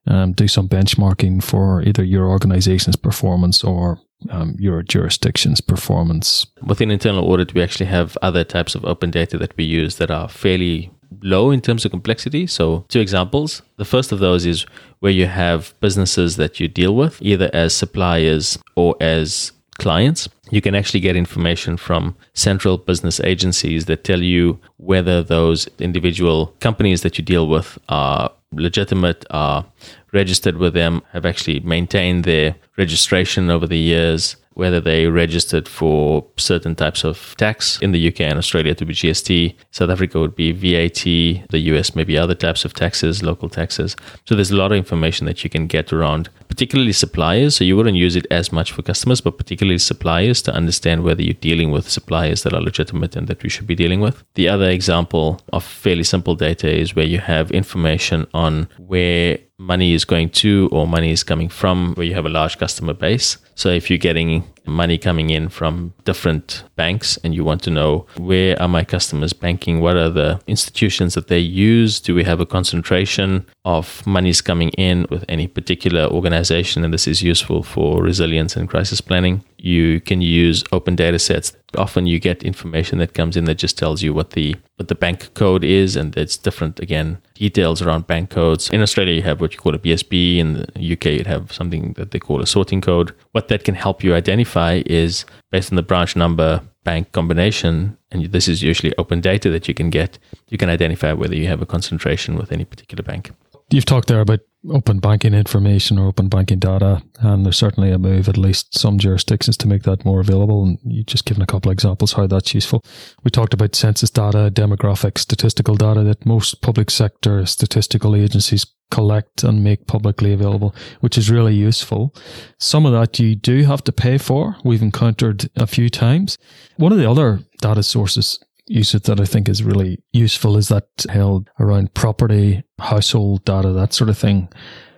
um, 0.07 0.33
do 0.33 0.49
some 0.49 0.69
benchmarking 0.69 1.43
for 1.43 1.83
either 1.83 2.03
your 2.03 2.29
organization's 2.29 2.97
performance 2.97 3.65
or 3.65 4.01
um, 4.29 4.55
your 4.59 4.83
jurisdiction's 4.83 5.61
performance. 5.61 6.47
Within 6.63 6.91
internal 6.91 7.31
audit, 7.31 7.55
we 7.55 7.63
actually 7.63 7.87
have 7.87 8.19
other 8.21 8.45
types 8.45 8.75
of 8.75 8.85
open 8.85 9.11
data 9.11 9.39
that 9.39 9.57
we 9.57 9.65
use 9.65 9.97
that 9.97 10.11
are 10.11 10.29
fairly 10.29 10.91
low 11.23 11.51
in 11.51 11.61
terms 11.61 11.85
of 11.85 11.91
complexity. 11.91 12.47
So, 12.47 12.85
two 12.89 13.01
examples. 13.01 13.63
The 13.77 13.85
first 13.85 14.13
of 14.13 14.19
those 14.19 14.47
is 14.47 14.67
where 15.01 15.13
you 15.13 15.27
have 15.27 15.75
businesses 15.81 16.37
that 16.37 16.61
you 16.61 16.69
deal 16.69 16.95
with, 16.95 17.21
either 17.21 17.51
as 17.53 17.75
suppliers 17.75 18.59
or 18.77 18.97
as 19.01 19.53
clients. 19.79 20.29
You 20.51 20.61
can 20.61 20.75
actually 20.75 21.01
get 21.01 21.17
information 21.17 21.77
from 21.77 22.17
central 22.35 22.77
business 22.77 23.19
agencies 23.21 23.87
that 23.87 24.05
tell 24.05 24.23
you 24.23 24.61
whether 24.77 25.23
those 25.23 25.69
individual 25.79 26.55
companies 26.61 27.03
that 27.03 27.19
you 27.19 27.25
deal 27.25 27.49
with 27.49 27.79
are 27.89 28.31
legitimate, 28.53 29.25
are 29.31 29.65
registered 30.13 30.57
with 30.57 30.75
them, 30.75 31.03
have 31.13 31.25
actually 31.25 31.61
maintained 31.61 32.25
their 32.25 32.57
registration 32.77 33.49
over 33.49 33.67
the 33.67 33.79
years, 33.79 34.37
whether 34.61 34.79
they 34.79 35.07
registered 35.07 35.67
for 35.67 36.23
certain 36.37 36.75
types 36.75 37.03
of 37.03 37.35
tax 37.39 37.79
in 37.81 37.93
the 37.93 38.09
UK 38.09 38.21
and 38.21 38.37
Australia 38.37 38.75
to 38.75 38.85
be 38.85 38.93
GST. 38.93 39.55
South 39.71 39.89
Africa 39.89 40.21
would 40.21 40.37
be 40.37 40.53
VAT, 40.53 41.05
the 41.49 41.61
US 41.71 41.95
maybe 41.95 42.19
other 42.19 42.35
types 42.35 42.67
of 42.67 42.75
taxes, 42.75 43.23
local 43.23 43.49
taxes. 43.49 43.97
So 44.27 44.35
there's 44.35 44.51
a 44.51 44.57
lot 44.57 44.71
of 44.71 44.77
information 44.77 45.25
that 45.25 45.43
you 45.43 45.49
can 45.49 45.67
get 45.67 45.95
around, 45.95 46.29
particularly 46.49 46.93
suppliers. 46.93 47.57
So 47.57 47.65
you 47.65 47.75
wouldn't 47.75 47.97
use 47.97 48.17
it 48.17 48.27
as 48.31 48.53
much 48.53 48.73
for 48.73 48.83
customers, 48.83 49.23
but 49.23 49.39
particularly 49.39 49.79
suppliers 49.79 50.43
to 50.43 50.53
understand 50.53 51.05
whether 51.05 51.23
you're 51.23 51.49
dealing 51.51 51.71
with 51.71 51.89
suppliers 51.89 52.43
that 52.43 52.53
are 52.53 52.61
legitimate 52.61 53.17
and 53.17 53.29
that 53.29 53.43
we 53.43 53.49
should 53.49 53.67
be 53.67 53.75
dealing 53.75 54.01
with. 54.01 54.23
The 54.35 54.51
other 54.51 54.69
example 54.69 55.41
of 55.55 55.65
fairly 55.65 56.05
simple 56.05 56.35
data 56.35 56.71
is 56.71 56.95
where 56.95 57.07
you 57.07 57.21
have 57.21 57.51
information 57.51 58.27
on 58.35 58.69
where 58.77 59.39
money 59.61 59.93
is 59.93 60.05
going 60.05 60.31
to 60.31 60.69
or 60.73 60.87
money 60.87 61.13
is 61.13 61.23
coming 61.23 61.49
from 61.49 61.95
where 61.95 62.07
you 62.07 62.15
have 62.15 62.27
a 62.27 62.31
large 62.31 62.59
customer 62.59 62.95
base. 62.95 63.37
So 63.61 63.69
if 63.69 63.91
you're 63.91 63.99
getting 63.99 64.45
money 64.65 64.97
coming 64.97 65.29
in 65.29 65.51
from 65.51 65.93
different 66.05 66.65
banks 66.77 67.19
and 67.19 67.35
you 67.35 67.45
want 67.45 67.63
to 67.65 67.71
know 67.71 68.07
where 68.17 68.59
are 68.59 68.69
my 68.69 68.85
customers 68.85 69.35
banking, 69.35 69.83
what 69.83 69.99
are 69.99 70.09
the 70.09 70.41
institutions 70.47 71.13
that 71.13 71.29
they 71.29 71.41
use, 71.41 72.01
do 72.01 72.15
we 72.15 72.25
have 72.25 72.41
a 72.41 72.47
concentration 72.47 73.45
of 73.65 74.07
monies 74.07 74.41
coming 74.41 74.71
in 74.71 75.07
with 75.11 75.25
any 75.29 75.47
particular 75.47 76.07
organization, 76.07 76.85
and 76.85 76.95
this 76.95 77.07
is 77.07 77.23
useful 77.23 77.63
for 77.63 78.03
resilience 78.03 78.57
and 78.57 78.69
crisis 78.69 79.01
planning. 79.01 79.45
You 79.59 80.01
can 80.01 80.23
use 80.23 80.65
open 80.73 80.97
data 80.97 81.19
sets. 81.19 81.55
Often 81.77 82.07
you 82.07 82.19
get 82.19 82.43
information 82.43 82.99
that 82.99 83.13
comes 83.13 83.37
in 83.37 83.45
that 83.45 83.59
just 83.59 83.77
tells 83.77 84.03
you 84.03 84.15
what 84.15 84.31
the 84.31 84.57
what 84.77 84.89
the 84.89 84.95
bank 84.95 85.35
code 85.35 85.63
is, 85.63 85.97
and 85.97 86.17
it's 86.17 86.39
different 86.39 86.81
again 86.81 87.19
details 87.35 87.83
around 87.83 88.07
bank 88.07 88.31
codes. 88.31 88.71
In 88.71 88.81
Australia, 88.81 89.15
you 89.15 89.23
have 89.23 89.41
what 89.43 89.53
you 89.53 89.59
call 89.59 89.75
a 89.75 89.79
BSB. 89.79 90.39
In 90.39 90.67
the 90.75 90.93
UK, 90.93 91.05
you 91.05 91.25
have 91.25 91.53
something 91.53 91.93
that 91.95 92.11
they 92.13 92.19
call 92.19 92.41
a 92.41 92.47
sorting 92.47 92.81
code. 92.81 93.15
What 93.33 93.49
that 93.51 93.65
can 93.65 93.75
help 93.75 94.03
you 94.03 94.15
identify 94.15 94.81
is 94.87 95.27
based 95.51 95.73
on 95.73 95.77
the 95.77 95.83
branch 95.83 96.15
number, 96.15 96.63
bank 96.85 97.11
combination, 97.13 97.99
and 98.13 98.27
this 98.27 98.49
is 98.49 98.63
usually 98.63 98.95
open 98.97 99.21
data 99.21 99.51
that 99.51 99.67
you 99.67 99.75
can 99.75 99.91
get. 99.91 100.19
You 100.49 100.57
can 100.57 100.71
identify 100.71 101.13
whether 101.13 101.35
you 101.35 101.49
have 101.49 101.61
a 101.61 101.67
concentration 101.67 102.37
with 102.37 102.53
any 102.53 102.65
particular 102.65 103.03
bank. 103.03 103.33
You've 103.73 103.85
talked 103.85 104.09
there 104.09 104.21
about 104.21 104.41
open 104.71 105.01
banking 105.01 105.35
information 105.35 105.99
or 105.99 106.07
open 106.07 106.29
banking 106.29 106.61
data, 106.61 107.03
and 107.21 107.45
there's 107.45 107.59
certainly 107.59 107.91
a 107.91 107.99
move, 107.99 108.29
at 108.29 108.37
least 108.37 108.79
some 108.79 108.99
jurisdictions, 108.99 109.57
to 109.59 109.69
make 109.69 109.83
that 109.83 110.05
more 110.05 110.21
available. 110.21 110.63
And 110.63 110.79
you've 110.85 111.07
just 111.07 111.25
given 111.25 111.43
a 111.43 111.47
couple 111.47 111.71
of 111.71 111.73
examples 111.73 112.13
how 112.13 112.29
that's 112.29 112.55
useful. 112.55 112.85
We 113.25 113.31
talked 113.31 113.55
about 113.55 113.75
census 113.75 114.11
data, 114.11 114.51
demographic, 114.53 115.19
statistical 115.19 115.75
data 115.75 116.03
that 116.05 116.25
most 116.25 116.63
public 116.63 116.91
sector 116.91 117.45
statistical 117.47 118.15
agencies 118.15 118.67
collect 118.91 119.43
and 119.45 119.65
make 119.65 119.87
publicly 119.87 120.33
available, 120.33 120.75
which 121.01 121.17
is 121.17 121.31
really 121.31 121.55
useful. 121.55 122.15
Some 122.59 122.87
of 122.87 122.93
that 122.93 123.19
you 123.19 123.35
do 123.35 123.65
have 123.65 123.85
to 123.85 123.93
pay 123.93 124.19
for. 124.19 124.57
We've 124.65 124.83
encountered 124.83 125.49
a 125.57 125.67
few 125.67 125.89
times. 125.89 126.39
One 126.77 126.93
of 126.93 126.99
the 126.99 127.11
other 127.11 127.41
data 127.61 127.83
sources 127.83 128.39
usage 128.67 129.03
that 129.03 129.21
I 129.21 129.25
think 129.25 129.49
is 129.49 129.65
really 129.65 130.01
useful 130.13 130.57
is 130.57 130.69
that 130.69 130.87
held 131.09 131.51
around 131.59 131.93
property, 131.95 132.63
household 132.79 133.45
data, 133.45 133.73
that 133.73 133.93
sort 133.93 134.11
of 134.11 134.17
thing. 134.17 134.49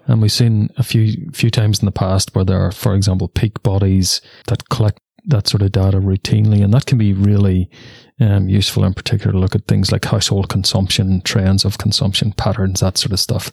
And 0.07 0.21
we've 0.21 0.33
seen 0.33 0.69
a 0.77 0.83
few 0.83 1.31
few 1.33 1.51
times 1.51 1.81
in 1.81 1.87
the 1.87 1.93
past 1.93 2.35
where 2.35 2.45
there 2.45 2.61
are, 2.61 2.73
for 2.73 2.95
example, 2.95 3.29
peak 3.29 3.63
bodies 3.63 4.21
that 4.49 4.69
collect 4.69 5.01
that 5.27 5.49
sort 5.49 5.63
of 5.63 5.73
data 5.73 5.99
routinely, 5.99 6.63
and 6.63 6.73
that 6.75 6.87
can 6.87 6.99
be 6.99 7.13
really 7.13 7.71
um, 8.21 8.49
useful 8.49 8.85
in 8.85 8.95
particular 8.95 9.33
to 9.33 9.39
look 9.39 9.55
at 9.55 9.67
things 9.67 9.93
like 9.93 10.05
household 10.05 10.49
consumption, 10.49 11.21
trends 11.23 11.65
of 11.65 11.79
consumption 11.79 12.33
patterns, 12.33 12.81
that 12.81 12.99
sort 12.99 13.13
of 13.13 13.21
stuff, 13.21 13.53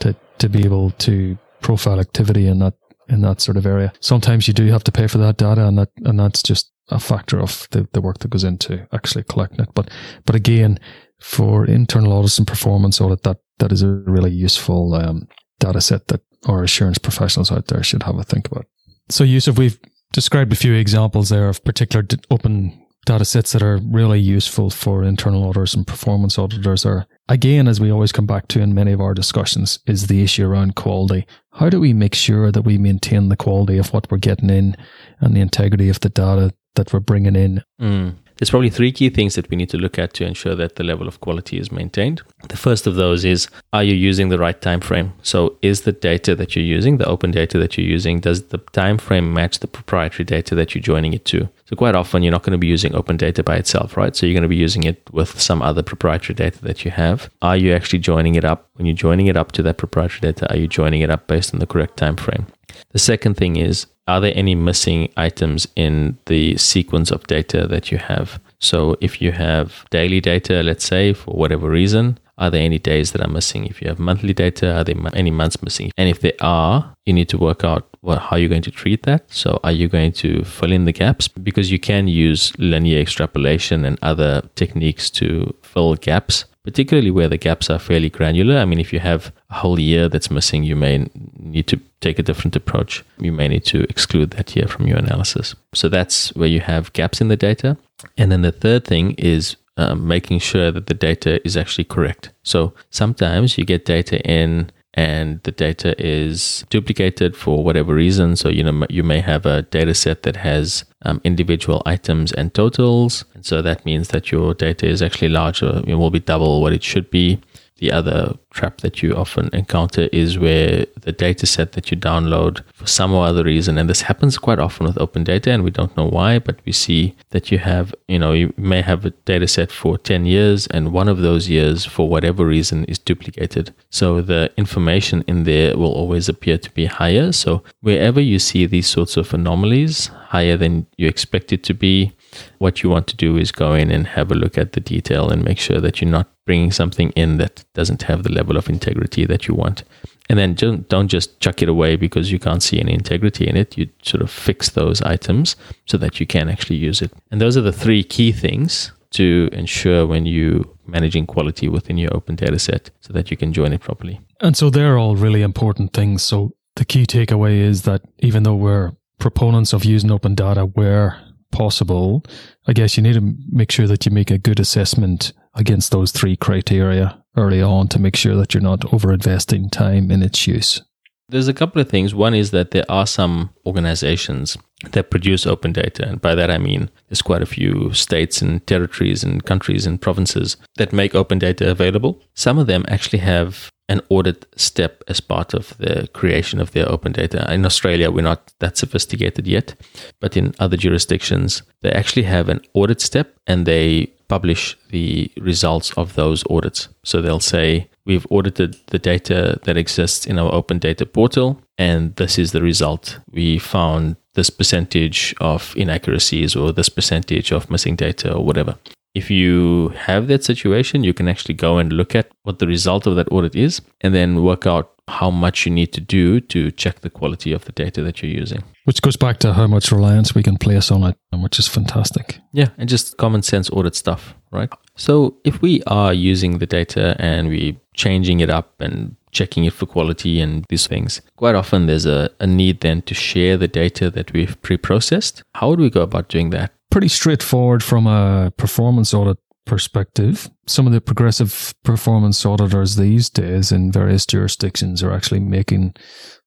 to 0.00 0.14
to 0.38 0.48
be 0.48 0.64
able 0.64 0.90
to 0.90 1.38
profile 1.60 2.00
activity 2.00 2.46
in 2.46 2.58
that 2.58 2.74
in 3.08 3.22
that 3.22 3.40
sort 3.40 3.56
of 3.56 3.66
area. 3.66 3.92
Sometimes 4.00 4.48
you 4.48 4.54
do 4.54 4.66
have 4.66 4.84
to 4.84 4.92
pay 4.92 5.06
for 5.06 5.18
that 5.18 5.36
data, 5.36 5.66
and 5.66 5.78
that 5.78 5.90
and 6.04 6.18
that's 6.18 6.42
just 6.42 6.72
a 6.88 7.00
factor 7.00 7.40
of 7.40 7.66
the, 7.72 7.88
the 7.92 8.00
work 8.00 8.18
that 8.20 8.30
goes 8.30 8.44
into 8.44 8.86
actually 8.92 9.24
collecting 9.24 9.60
it. 9.60 9.70
But 9.74 9.90
but 10.24 10.34
again, 10.34 10.78
for 11.20 11.64
internal 11.64 12.12
audits 12.12 12.38
and 12.38 12.46
performance 12.46 13.00
audit, 13.00 13.22
that 13.22 13.38
that 13.58 13.72
is 13.72 13.82
a 13.82 13.88
really 13.88 14.32
useful 14.32 14.94
um, 14.94 15.28
data 15.60 15.80
set 15.80 16.08
that 16.08 16.20
our 16.46 16.62
assurance 16.62 16.98
professionals 16.98 17.50
out 17.50 17.66
there 17.66 17.82
should 17.82 18.02
have 18.04 18.18
a 18.18 18.24
think 18.24 18.46
about. 18.50 18.66
So, 19.08 19.24
Yusuf, 19.24 19.58
we've 19.58 19.78
described 20.16 20.50
a 20.50 20.56
few 20.56 20.72
examples 20.72 21.28
there 21.28 21.46
of 21.46 21.62
particular 21.62 22.02
open 22.30 22.72
data 23.04 23.22
sets 23.22 23.52
that 23.52 23.62
are 23.62 23.78
really 23.84 24.18
useful 24.18 24.70
for 24.70 25.04
internal 25.04 25.44
auditors 25.44 25.74
and 25.74 25.86
performance 25.86 26.38
auditors 26.38 26.86
are 26.86 27.06
again 27.28 27.68
as 27.68 27.80
we 27.80 27.92
always 27.92 28.12
come 28.12 28.26
back 28.26 28.48
to 28.48 28.62
in 28.62 28.74
many 28.74 28.92
of 28.92 29.00
our 29.00 29.12
discussions 29.12 29.78
is 29.86 30.06
the 30.06 30.22
issue 30.22 30.46
around 30.46 30.74
quality 30.74 31.26
how 31.52 31.68
do 31.68 31.78
we 31.78 31.92
make 31.92 32.14
sure 32.14 32.50
that 32.50 32.62
we 32.62 32.78
maintain 32.78 33.28
the 33.28 33.36
quality 33.36 33.76
of 33.76 33.92
what 33.92 34.10
we're 34.10 34.16
getting 34.16 34.48
in 34.48 34.74
and 35.20 35.36
the 35.36 35.40
integrity 35.40 35.90
of 35.90 36.00
the 36.00 36.08
data 36.08 36.50
that 36.76 36.92
we're 36.92 37.00
bringing 37.00 37.34
in. 37.34 37.62
Mm. 37.80 38.14
There's 38.36 38.50
probably 38.50 38.70
three 38.70 38.92
key 38.92 39.08
things 39.08 39.34
that 39.34 39.48
we 39.48 39.56
need 39.56 39.70
to 39.70 39.78
look 39.78 39.98
at 39.98 40.12
to 40.14 40.26
ensure 40.26 40.54
that 40.54 40.76
the 40.76 40.84
level 40.84 41.08
of 41.08 41.20
quality 41.20 41.58
is 41.58 41.72
maintained. 41.72 42.22
The 42.48 42.56
first 42.56 42.86
of 42.86 42.94
those 42.94 43.24
is 43.24 43.48
are 43.72 43.82
you 43.82 43.94
using 43.94 44.28
the 44.28 44.38
right 44.38 44.60
time 44.60 44.80
frame? 44.80 45.14
So 45.22 45.56
is 45.62 45.82
the 45.82 45.92
data 45.92 46.34
that 46.34 46.54
you're 46.54 46.64
using, 46.64 46.98
the 46.98 47.06
open 47.06 47.30
data 47.30 47.58
that 47.58 47.78
you're 47.78 47.86
using, 47.86 48.20
does 48.20 48.48
the 48.48 48.58
time 48.72 48.98
frame 48.98 49.32
match 49.32 49.60
the 49.60 49.66
proprietary 49.66 50.24
data 50.24 50.54
that 50.54 50.74
you're 50.74 50.82
joining 50.82 51.14
it 51.14 51.24
to? 51.26 51.48
So 51.64 51.76
quite 51.76 51.96
often 51.96 52.22
you're 52.22 52.30
not 52.30 52.42
going 52.42 52.52
to 52.52 52.58
be 52.58 52.66
using 52.66 52.94
open 52.94 53.16
data 53.16 53.42
by 53.42 53.56
itself, 53.56 53.96
right? 53.96 54.14
So 54.14 54.26
you're 54.26 54.34
going 54.34 54.42
to 54.42 54.48
be 54.48 54.56
using 54.56 54.84
it 54.84 55.02
with 55.12 55.40
some 55.40 55.62
other 55.62 55.82
proprietary 55.82 56.34
data 56.34 56.62
that 56.62 56.84
you 56.84 56.90
have. 56.90 57.30
Are 57.40 57.56
you 57.56 57.72
actually 57.72 58.00
joining 58.00 58.34
it 58.34 58.44
up? 58.44 58.68
When 58.74 58.86
you're 58.86 58.94
joining 58.94 59.28
it 59.28 59.36
up 59.36 59.52
to 59.52 59.62
that 59.62 59.78
proprietary 59.78 60.20
data, 60.20 60.48
are 60.50 60.58
you 60.58 60.68
joining 60.68 61.00
it 61.00 61.10
up 61.10 61.26
based 61.26 61.54
on 61.54 61.60
the 61.60 61.66
correct 61.66 61.96
time 61.96 62.16
frame? 62.16 62.46
The 62.90 62.98
second 62.98 63.34
thing 63.36 63.56
is 63.56 63.86
are 64.08 64.20
there 64.20 64.32
any 64.36 64.54
missing 64.54 65.12
items 65.16 65.66
in 65.74 66.16
the 66.26 66.56
sequence 66.56 67.10
of 67.10 67.26
data 67.26 67.66
that 67.66 67.90
you 67.90 67.98
have? 67.98 68.40
So 68.60 68.96
if 69.00 69.20
you 69.20 69.32
have 69.32 69.84
daily 69.90 70.20
data, 70.20 70.62
let's 70.62 70.84
say, 70.84 71.12
for 71.12 71.32
whatever 71.32 71.68
reason, 71.68 72.18
are 72.38 72.50
there 72.50 72.62
any 72.62 72.78
days 72.78 73.12
that 73.12 73.22
are 73.22 73.30
missing? 73.30 73.66
If 73.66 73.80
you 73.80 73.88
have 73.88 73.98
monthly 73.98 74.34
data, 74.34 74.76
are 74.76 74.84
there 74.84 74.94
any 75.14 75.30
months 75.30 75.62
missing? 75.62 75.90
And 75.96 76.08
if 76.08 76.20
there 76.20 76.34
are, 76.40 76.94
you 77.06 77.12
need 77.14 77.28
to 77.30 77.38
work 77.38 77.64
out 77.64 77.88
what, 78.02 78.18
how 78.18 78.36
you're 78.36 78.48
going 78.48 78.62
to 78.62 78.70
treat 78.70 79.02
that. 79.04 79.32
So 79.32 79.58
are 79.64 79.72
you 79.72 79.88
going 79.88 80.12
to 80.12 80.44
fill 80.44 80.70
in 80.70 80.84
the 80.84 80.92
gaps? 80.92 81.28
Because 81.28 81.72
you 81.72 81.78
can 81.78 82.08
use 82.08 82.52
linear 82.58 83.00
extrapolation 83.00 83.84
and 83.84 83.98
other 84.02 84.42
techniques 84.54 85.10
to 85.10 85.54
fill 85.62 85.94
gaps 85.96 86.44
particularly 86.66 87.12
where 87.12 87.28
the 87.28 87.38
gaps 87.38 87.70
are 87.70 87.78
fairly 87.78 88.10
granular. 88.10 88.58
I 88.58 88.64
mean, 88.64 88.80
if 88.80 88.92
you 88.92 88.98
have 88.98 89.32
a 89.50 89.54
whole 89.54 89.78
year 89.78 90.08
that's 90.08 90.32
missing, 90.32 90.64
you 90.64 90.74
may 90.74 91.08
need 91.38 91.68
to 91.68 91.80
take 92.00 92.18
a 92.18 92.24
different 92.24 92.56
approach. 92.56 93.04
You 93.18 93.30
may 93.30 93.46
need 93.46 93.64
to 93.66 93.84
exclude 93.84 94.32
that 94.32 94.56
year 94.56 94.66
from 94.66 94.88
your 94.88 94.98
analysis. 94.98 95.54
So 95.72 95.88
that's 95.88 96.34
where 96.34 96.48
you 96.48 96.60
have 96.60 96.92
gaps 96.92 97.20
in 97.20 97.28
the 97.28 97.36
data. 97.36 97.76
And 98.18 98.32
then 98.32 98.42
the 98.42 98.50
third 98.50 98.84
thing 98.84 99.12
is 99.12 99.54
um, 99.76 100.08
making 100.08 100.40
sure 100.40 100.72
that 100.72 100.88
the 100.88 100.94
data 100.94 101.40
is 101.46 101.56
actually 101.56 101.84
correct. 101.84 102.30
So 102.42 102.74
sometimes 102.90 103.56
you 103.56 103.64
get 103.64 103.84
data 103.84 104.20
in 104.28 104.70
and 104.94 105.42
the 105.44 105.52
data 105.52 105.94
is 106.04 106.64
duplicated 106.70 107.36
for 107.36 107.62
whatever 107.62 107.94
reason. 107.94 108.34
So 108.34 108.48
you 108.48 108.64
know 108.64 108.86
you 108.88 109.04
may 109.04 109.20
have 109.20 109.46
a 109.46 109.62
data 109.62 109.94
set 109.94 110.24
that 110.24 110.36
has 110.36 110.84
um, 111.06 111.20
individual 111.24 111.82
items 111.86 112.32
and 112.32 112.52
totals, 112.52 113.24
and 113.34 113.46
so 113.46 113.62
that 113.62 113.86
means 113.86 114.08
that 114.08 114.30
your 114.30 114.52
data 114.54 114.86
is 114.86 115.00
actually 115.00 115.28
larger. 115.28 115.82
It 115.86 115.94
will 115.94 116.10
be 116.10 116.20
double 116.20 116.60
what 116.60 116.72
it 116.72 116.82
should 116.82 117.10
be. 117.10 117.40
The 117.78 117.92
other 117.92 118.38
trap 118.50 118.78
that 118.78 119.02
you 119.02 119.14
often 119.14 119.50
encounter 119.52 120.08
is 120.10 120.38
where 120.38 120.86
the 120.98 121.12
data 121.12 121.46
set 121.46 121.72
that 121.72 121.90
you 121.90 121.96
download 121.96 122.62
for 122.72 122.86
some 122.86 123.12
or 123.12 123.26
other 123.26 123.44
reason, 123.44 123.76
and 123.76 123.88
this 123.88 124.02
happens 124.02 124.38
quite 124.38 124.58
often 124.58 124.86
with 124.86 124.98
open 124.98 125.24
data, 125.24 125.50
and 125.50 125.62
we 125.62 125.70
don't 125.70 125.94
know 125.96 126.06
why, 126.06 126.38
but 126.38 126.58
we 126.64 126.72
see 126.72 127.14
that 127.30 127.52
you 127.52 127.58
have, 127.58 127.94
you 128.08 128.18
know, 128.18 128.32
you 128.32 128.54
may 128.56 128.80
have 128.80 129.04
a 129.04 129.10
data 129.10 129.46
set 129.46 129.70
for 129.70 129.98
10 129.98 130.24
years, 130.24 130.66
and 130.68 130.92
one 130.92 131.08
of 131.08 131.18
those 131.18 131.50
years, 131.50 131.84
for 131.84 132.08
whatever 132.08 132.46
reason, 132.46 132.84
is 132.86 132.98
duplicated. 132.98 133.74
So 133.90 134.22
the 134.22 134.50
information 134.56 135.22
in 135.26 135.44
there 135.44 135.76
will 135.76 135.92
always 135.92 136.30
appear 136.30 136.56
to 136.56 136.70
be 136.70 136.86
higher. 136.86 137.30
So 137.32 137.62
wherever 137.82 138.20
you 138.20 138.38
see 138.38 138.64
these 138.64 138.88
sorts 138.88 139.18
of 139.18 139.34
anomalies, 139.34 140.06
higher 140.28 140.56
than 140.56 140.86
you 140.96 141.08
expect 141.08 141.52
it 141.52 141.62
to 141.64 141.74
be, 141.74 142.12
What 142.58 142.82
you 142.82 142.90
want 142.90 143.06
to 143.08 143.16
do 143.16 143.36
is 143.36 143.52
go 143.52 143.74
in 143.74 143.90
and 143.90 144.06
have 144.06 144.30
a 144.30 144.34
look 144.34 144.58
at 144.58 144.72
the 144.72 144.80
detail 144.80 145.30
and 145.30 145.44
make 145.44 145.58
sure 145.58 145.80
that 145.80 146.00
you're 146.00 146.10
not 146.10 146.28
bringing 146.44 146.70
something 146.70 147.10
in 147.10 147.38
that 147.38 147.64
doesn't 147.74 148.02
have 148.02 148.22
the 148.22 148.32
level 148.32 148.56
of 148.56 148.68
integrity 148.68 149.24
that 149.26 149.48
you 149.48 149.54
want. 149.54 149.84
And 150.28 150.38
then 150.38 150.54
don't, 150.54 150.88
don't 150.88 151.08
just 151.08 151.38
chuck 151.40 151.62
it 151.62 151.68
away 151.68 151.96
because 151.96 152.32
you 152.32 152.38
can't 152.38 152.62
see 152.62 152.80
any 152.80 152.92
integrity 152.92 153.46
in 153.46 153.56
it. 153.56 153.78
You 153.78 153.88
sort 154.02 154.22
of 154.22 154.30
fix 154.30 154.70
those 154.70 155.02
items 155.02 155.56
so 155.86 155.96
that 155.98 156.18
you 156.18 156.26
can 156.26 156.48
actually 156.48 156.76
use 156.76 157.02
it. 157.02 157.12
And 157.30 157.40
those 157.40 157.56
are 157.56 157.62
the 157.62 157.72
three 157.72 158.02
key 158.02 158.32
things 158.32 158.92
to 159.10 159.48
ensure 159.52 160.06
when 160.06 160.26
you're 160.26 160.64
managing 160.86 161.26
quality 161.26 161.68
within 161.68 161.96
your 161.96 162.14
open 162.14 162.36
data 162.36 162.58
set 162.58 162.90
so 163.00 163.12
that 163.12 163.30
you 163.30 163.36
can 163.36 163.52
join 163.52 163.72
it 163.72 163.80
properly. 163.80 164.20
And 164.40 164.56
so 164.56 164.68
they're 164.68 164.98
all 164.98 165.16
really 165.16 165.42
important 165.42 165.92
things. 165.92 166.22
So 166.22 166.52
the 166.74 166.84
key 166.84 167.06
takeaway 167.06 167.58
is 167.60 167.82
that 167.82 168.02
even 168.18 168.42
though 168.42 168.54
we're 168.54 168.92
proponents 169.18 169.72
of 169.72 169.84
using 169.84 170.10
open 170.10 170.34
data 170.34 170.66
where 170.66 171.20
possible, 171.50 172.24
I 172.66 172.72
guess 172.72 172.96
you 172.96 173.02
need 173.02 173.14
to 173.14 173.34
make 173.50 173.70
sure 173.70 173.86
that 173.86 174.06
you 174.06 174.12
make 174.12 174.30
a 174.30 174.38
good 174.38 174.60
assessment 174.60 175.32
against 175.54 175.90
those 175.90 176.12
three 176.12 176.36
criteria 176.36 177.22
early 177.36 177.62
on 177.62 177.88
to 177.88 177.98
make 177.98 178.16
sure 178.16 178.34
that 178.36 178.54
you're 178.54 178.62
not 178.62 178.92
over 178.92 179.12
investing 179.12 179.70
time 179.70 180.10
in 180.10 180.22
its 180.22 180.46
use. 180.46 180.82
There's 181.28 181.48
a 181.48 181.54
couple 181.54 181.82
of 181.82 181.88
things. 181.88 182.14
One 182.14 182.34
is 182.34 182.52
that 182.52 182.70
there 182.70 182.84
are 182.88 183.06
some 183.06 183.50
organizations 183.66 184.56
that 184.92 185.10
produce 185.10 185.44
open 185.44 185.72
data. 185.72 186.06
And 186.06 186.20
by 186.20 186.34
that 186.36 186.50
I 186.50 186.58
mean 186.58 186.88
there's 187.08 187.22
quite 187.22 187.42
a 187.42 187.46
few 187.46 187.92
states 187.92 188.40
and 188.40 188.64
territories 188.66 189.24
and 189.24 189.44
countries 189.44 189.86
and 189.86 190.00
provinces 190.00 190.56
that 190.76 190.92
make 190.92 191.14
open 191.14 191.38
data 191.38 191.68
available. 191.68 192.22
Some 192.34 192.58
of 192.58 192.68
them 192.68 192.84
actually 192.86 193.18
have 193.20 193.70
an 193.88 194.00
audit 194.08 194.46
step 194.56 195.02
as 195.08 195.20
part 195.20 195.54
of 195.54 195.76
the 195.78 196.08
creation 196.12 196.60
of 196.60 196.72
their 196.72 196.88
open 196.88 197.12
data. 197.12 197.52
In 197.52 197.64
Australia, 197.64 198.10
we're 198.10 198.22
not 198.22 198.52
that 198.58 198.76
sophisticated 198.76 199.46
yet, 199.46 199.74
but 200.20 200.36
in 200.36 200.54
other 200.58 200.76
jurisdictions, 200.76 201.62
they 201.82 201.90
actually 201.92 202.24
have 202.24 202.48
an 202.48 202.60
audit 202.74 203.00
step 203.00 203.34
and 203.46 203.64
they 203.66 204.06
publish 204.28 204.76
the 204.90 205.30
results 205.36 205.92
of 205.92 206.14
those 206.14 206.42
audits. 206.50 206.88
So 207.04 207.22
they'll 207.22 207.40
say, 207.40 207.88
We've 208.04 208.26
audited 208.30 208.76
the 208.86 209.00
data 209.00 209.58
that 209.64 209.76
exists 209.76 210.26
in 210.26 210.38
our 210.38 210.54
open 210.54 210.78
data 210.78 211.04
portal, 211.04 211.60
and 211.76 212.14
this 212.14 212.38
is 212.38 212.52
the 212.52 212.62
result. 212.62 213.18
We 213.32 213.58
found 213.58 214.16
this 214.34 214.48
percentage 214.48 215.34
of 215.40 215.74
inaccuracies 215.76 216.54
or 216.54 216.72
this 216.72 216.88
percentage 216.88 217.50
of 217.50 217.68
missing 217.68 217.96
data 217.96 218.32
or 218.32 218.44
whatever. 218.44 218.76
If 219.16 219.30
you 219.30 219.94
have 219.96 220.26
that 220.28 220.44
situation, 220.44 221.02
you 221.02 221.14
can 221.14 221.26
actually 221.26 221.54
go 221.54 221.78
and 221.78 221.90
look 221.90 222.14
at 222.14 222.30
what 222.42 222.58
the 222.58 222.66
result 222.66 223.06
of 223.06 223.16
that 223.16 223.32
audit 223.32 223.56
is 223.56 223.80
and 224.02 224.14
then 224.14 224.44
work 224.44 224.66
out 224.66 224.92
how 225.08 225.30
much 225.30 225.64
you 225.64 225.72
need 225.72 225.94
to 225.94 226.02
do 226.02 226.38
to 226.38 226.70
check 226.70 227.00
the 227.00 227.08
quality 227.08 227.52
of 227.52 227.64
the 227.64 227.72
data 227.72 228.02
that 228.02 228.20
you're 228.20 228.30
using. 228.30 228.62
Which 228.84 229.00
goes 229.00 229.16
back 229.16 229.38
to 229.38 229.54
how 229.54 229.68
much 229.68 229.90
reliance 229.90 230.34
we 230.34 230.42
can 230.42 230.58
place 230.58 230.90
on 230.90 231.02
it, 231.04 231.16
which 231.32 231.58
is 231.58 231.66
fantastic. 231.66 232.40
Yeah, 232.52 232.68
and 232.76 232.90
just 232.90 233.16
common 233.16 233.40
sense 233.42 233.70
audit 233.70 233.94
stuff, 233.94 234.34
right? 234.50 234.68
So 234.96 235.38
if 235.44 235.62
we 235.62 235.82
are 235.86 236.12
using 236.12 236.58
the 236.58 236.66
data 236.66 237.16
and 237.18 237.48
we're 237.48 237.76
changing 237.94 238.40
it 238.40 238.50
up 238.50 238.78
and 238.82 239.16
checking 239.32 239.64
it 239.64 239.72
for 239.72 239.86
quality 239.86 240.42
and 240.42 240.66
these 240.68 240.86
things, 240.86 241.22
quite 241.36 241.54
often 241.54 241.86
there's 241.86 242.06
a, 242.06 242.28
a 242.38 242.46
need 242.46 242.82
then 242.82 243.00
to 243.02 243.14
share 243.14 243.56
the 243.56 243.68
data 243.68 244.10
that 244.10 244.32
we've 244.34 244.60
pre-processed. 244.60 245.42
How 245.54 245.70
would 245.70 245.80
we 245.80 245.88
go 245.88 246.02
about 246.02 246.28
doing 246.28 246.50
that? 246.50 246.72
Pretty 246.96 247.08
straightforward 247.08 247.82
from 247.82 248.06
a 248.06 248.50
performance 248.56 249.12
audit 249.12 249.36
perspective, 249.66 250.48
some 250.66 250.86
of 250.86 250.94
the 250.94 251.00
progressive 251.02 251.74
performance 251.84 252.46
auditors 252.46 252.96
these 252.96 253.28
days 253.28 253.70
in 253.70 253.92
various 253.92 254.24
jurisdictions 254.24 255.02
are 255.02 255.12
actually 255.12 255.40
making 255.40 255.92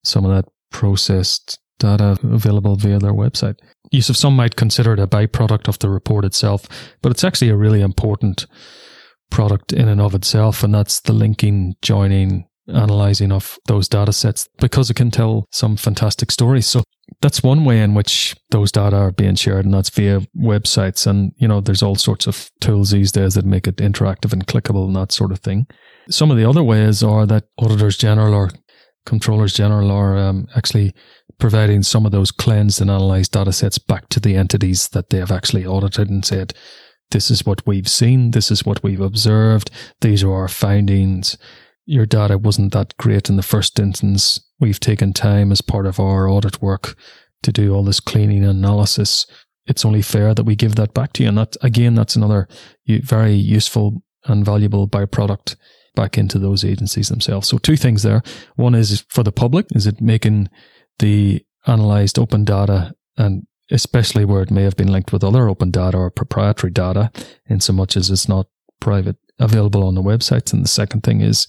some 0.03 0.25
of 0.25 0.32
that 0.32 0.51
processed 0.72 1.60
data 1.77 2.18
available 2.24 2.75
via 2.75 2.98
their 2.98 3.13
website. 3.13 3.60
Yusuf, 3.91 4.15
some 4.15 4.36
might 4.36 4.56
consider 4.56 4.94
it 4.94 5.00
a 5.00 5.06
byproduct 5.06 5.68
of 5.68 5.77
the 5.77 5.89
report 5.91 6.25
itself, 6.25 6.68
but 7.03 7.12
it's 7.12 7.24
actually 7.24 7.50
a 7.50 7.56
really 7.56 7.82
important 7.82 8.48
product 9.29 9.72
in 9.72 9.88
and 9.88 10.01
of 10.01 10.15
itself, 10.15 10.63
and 10.63 10.74
that's 10.74 11.01
the 11.01 11.13
linking, 11.13 11.75
joining, 11.83 12.49
analyzing 12.74 13.32
of 13.32 13.58
those 13.68 13.88
data 13.88 14.14
sets 14.14 14.48
because 14.60 14.90
it 14.90 14.96
can 14.96 15.12
tell 15.12 15.48
some 15.51 15.77
fantastic 15.77 16.32
stories. 16.32 16.68
So 16.68 16.84
that's 17.22 17.44
one 17.44 17.66
way 17.66 17.82
in 17.82 17.94
which 17.94 18.36
those 18.51 18.72
data 18.72 18.96
are 18.96 19.12
being 19.12 19.36
shared, 19.36 19.66
and 19.66 19.74
that's 19.74 19.90
via 19.90 20.22
websites. 20.38 21.08
And, 21.08 21.34
you 21.38 21.48
know, 21.48 21.60
there's 21.60 21.84
all 21.84 21.96
sorts 21.96 22.27
of 22.27 22.50
tools 22.62 22.92
these 22.92 23.12
days 23.12 23.34
that 23.34 23.46
make 23.46 23.68
it 23.68 23.77
interactive 23.77 24.32
and 24.32 24.46
clickable 24.46 24.86
and 24.86 24.96
that 24.96 25.12
sort 25.12 25.32
of 25.32 25.40
thing. 25.40 25.68
Some 26.10 26.32
of 26.32 26.38
the 26.38 26.48
other 26.48 26.64
ways 26.64 27.03
are 27.03 27.25
that 27.25 27.46
auditors 27.58 27.98
general 27.98 28.34
or 28.34 28.51
controllers 29.05 29.53
general 29.53 29.92
are 29.92 30.18
um, 30.18 30.48
actually 30.55 30.94
providing 31.40 31.84
some 31.84 32.05
of 32.05 32.12
those 32.12 32.32
cleansed 32.32 32.82
and 32.82 32.92
analyzed 32.92 33.32
data 33.32 33.51
sets 33.51 33.77
back 33.79 34.10
to 34.10 34.20
the 34.20 34.36
entities 34.36 34.90
that 34.90 35.10
they 35.10 35.18
have 35.18 35.32
actually 35.32 35.66
audited 35.66 36.10
and 36.10 36.25
said, 36.25 36.53
this 37.12 37.32
is 37.32 37.46
what 37.46 37.66
we've 37.66 37.88
seen, 37.88 38.32
this 38.32 38.51
is 38.51 38.66
what 38.66 38.84
we've 38.84 39.01
observed, 39.01 39.72
these 40.01 40.24
are 40.24 40.34
our 40.34 40.48
findings 40.48 41.38
your 41.89 42.05
data 42.05 42.37
wasn't 42.37 42.71
that 42.73 42.95
great 42.97 43.29
in 43.29 43.35
the 43.35 43.41
first 43.41 43.79
instance. 43.79 44.39
We've 44.59 44.79
taken 44.79 45.11
time 45.11 45.51
as 45.51 45.61
part 45.61 45.87
of 45.87 45.99
our 45.99 46.29
audit 46.29 46.61
work 46.61 46.95
to 47.41 47.51
do 47.51 47.73
all 47.73 47.83
this 47.83 47.99
cleaning 47.99 48.43
and 48.43 48.59
analysis. 48.59 49.25
It's 49.65 49.83
only 49.83 50.03
fair 50.03 50.35
that 50.35 50.43
we 50.43 50.55
give 50.55 50.75
that 50.75 50.93
back 50.93 51.13
to 51.13 51.23
you. 51.23 51.29
And 51.29 51.37
that, 51.39 51.57
again, 51.63 51.95
that's 51.95 52.15
another 52.15 52.47
very 52.87 53.33
useful 53.33 54.03
and 54.25 54.45
valuable 54.45 54.87
byproduct 54.87 55.55
back 55.95 56.15
into 56.15 56.37
those 56.37 56.63
agencies 56.63 57.09
themselves. 57.09 57.47
So 57.47 57.57
two 57.57 57.75
things 57.75 58.03
there. 58.03 58.21
One 58.55 58.75
is 58.75 59.03
for 59.09 59.23
the 59.23 59.31
public, 59.31 59.65
is 59.71 59.87
it 59.87 59.99
making 59.99 60.49
the 60.99 61.43
analyzed 61.65 62.19
open 62.19 62.45
data 62.45 62.93
and 63.17 63.47
especially 63.71 64.25
where 64.25 64.43
it 64.43 64.51
may 64.51 64.63
have 64.63 64.77
been 64.77 64.91
linked 64.91 65.11
with 65.11 65.23
other 65.23 65.49
open 65.49 65.71
data 65.71 65.97
or 65.97 66.11
proprietary 66.11 66.71
data 66.71 67.11
in 67.47 67.59
so 67.59 67.73
much 67.73 67.97
as 67.97 68.11
it's 68.11 68.29
not 68.29 68.45
private 68.79 69.17
available 69.39 69.83
on 69.83 69.95
the 69.95 70.03
websites. 70.03 70.53
And 70.53 70.63
the 70.63 70.69
second 70.69 71.01
thing 71.01 71.21
is 71.21 71.47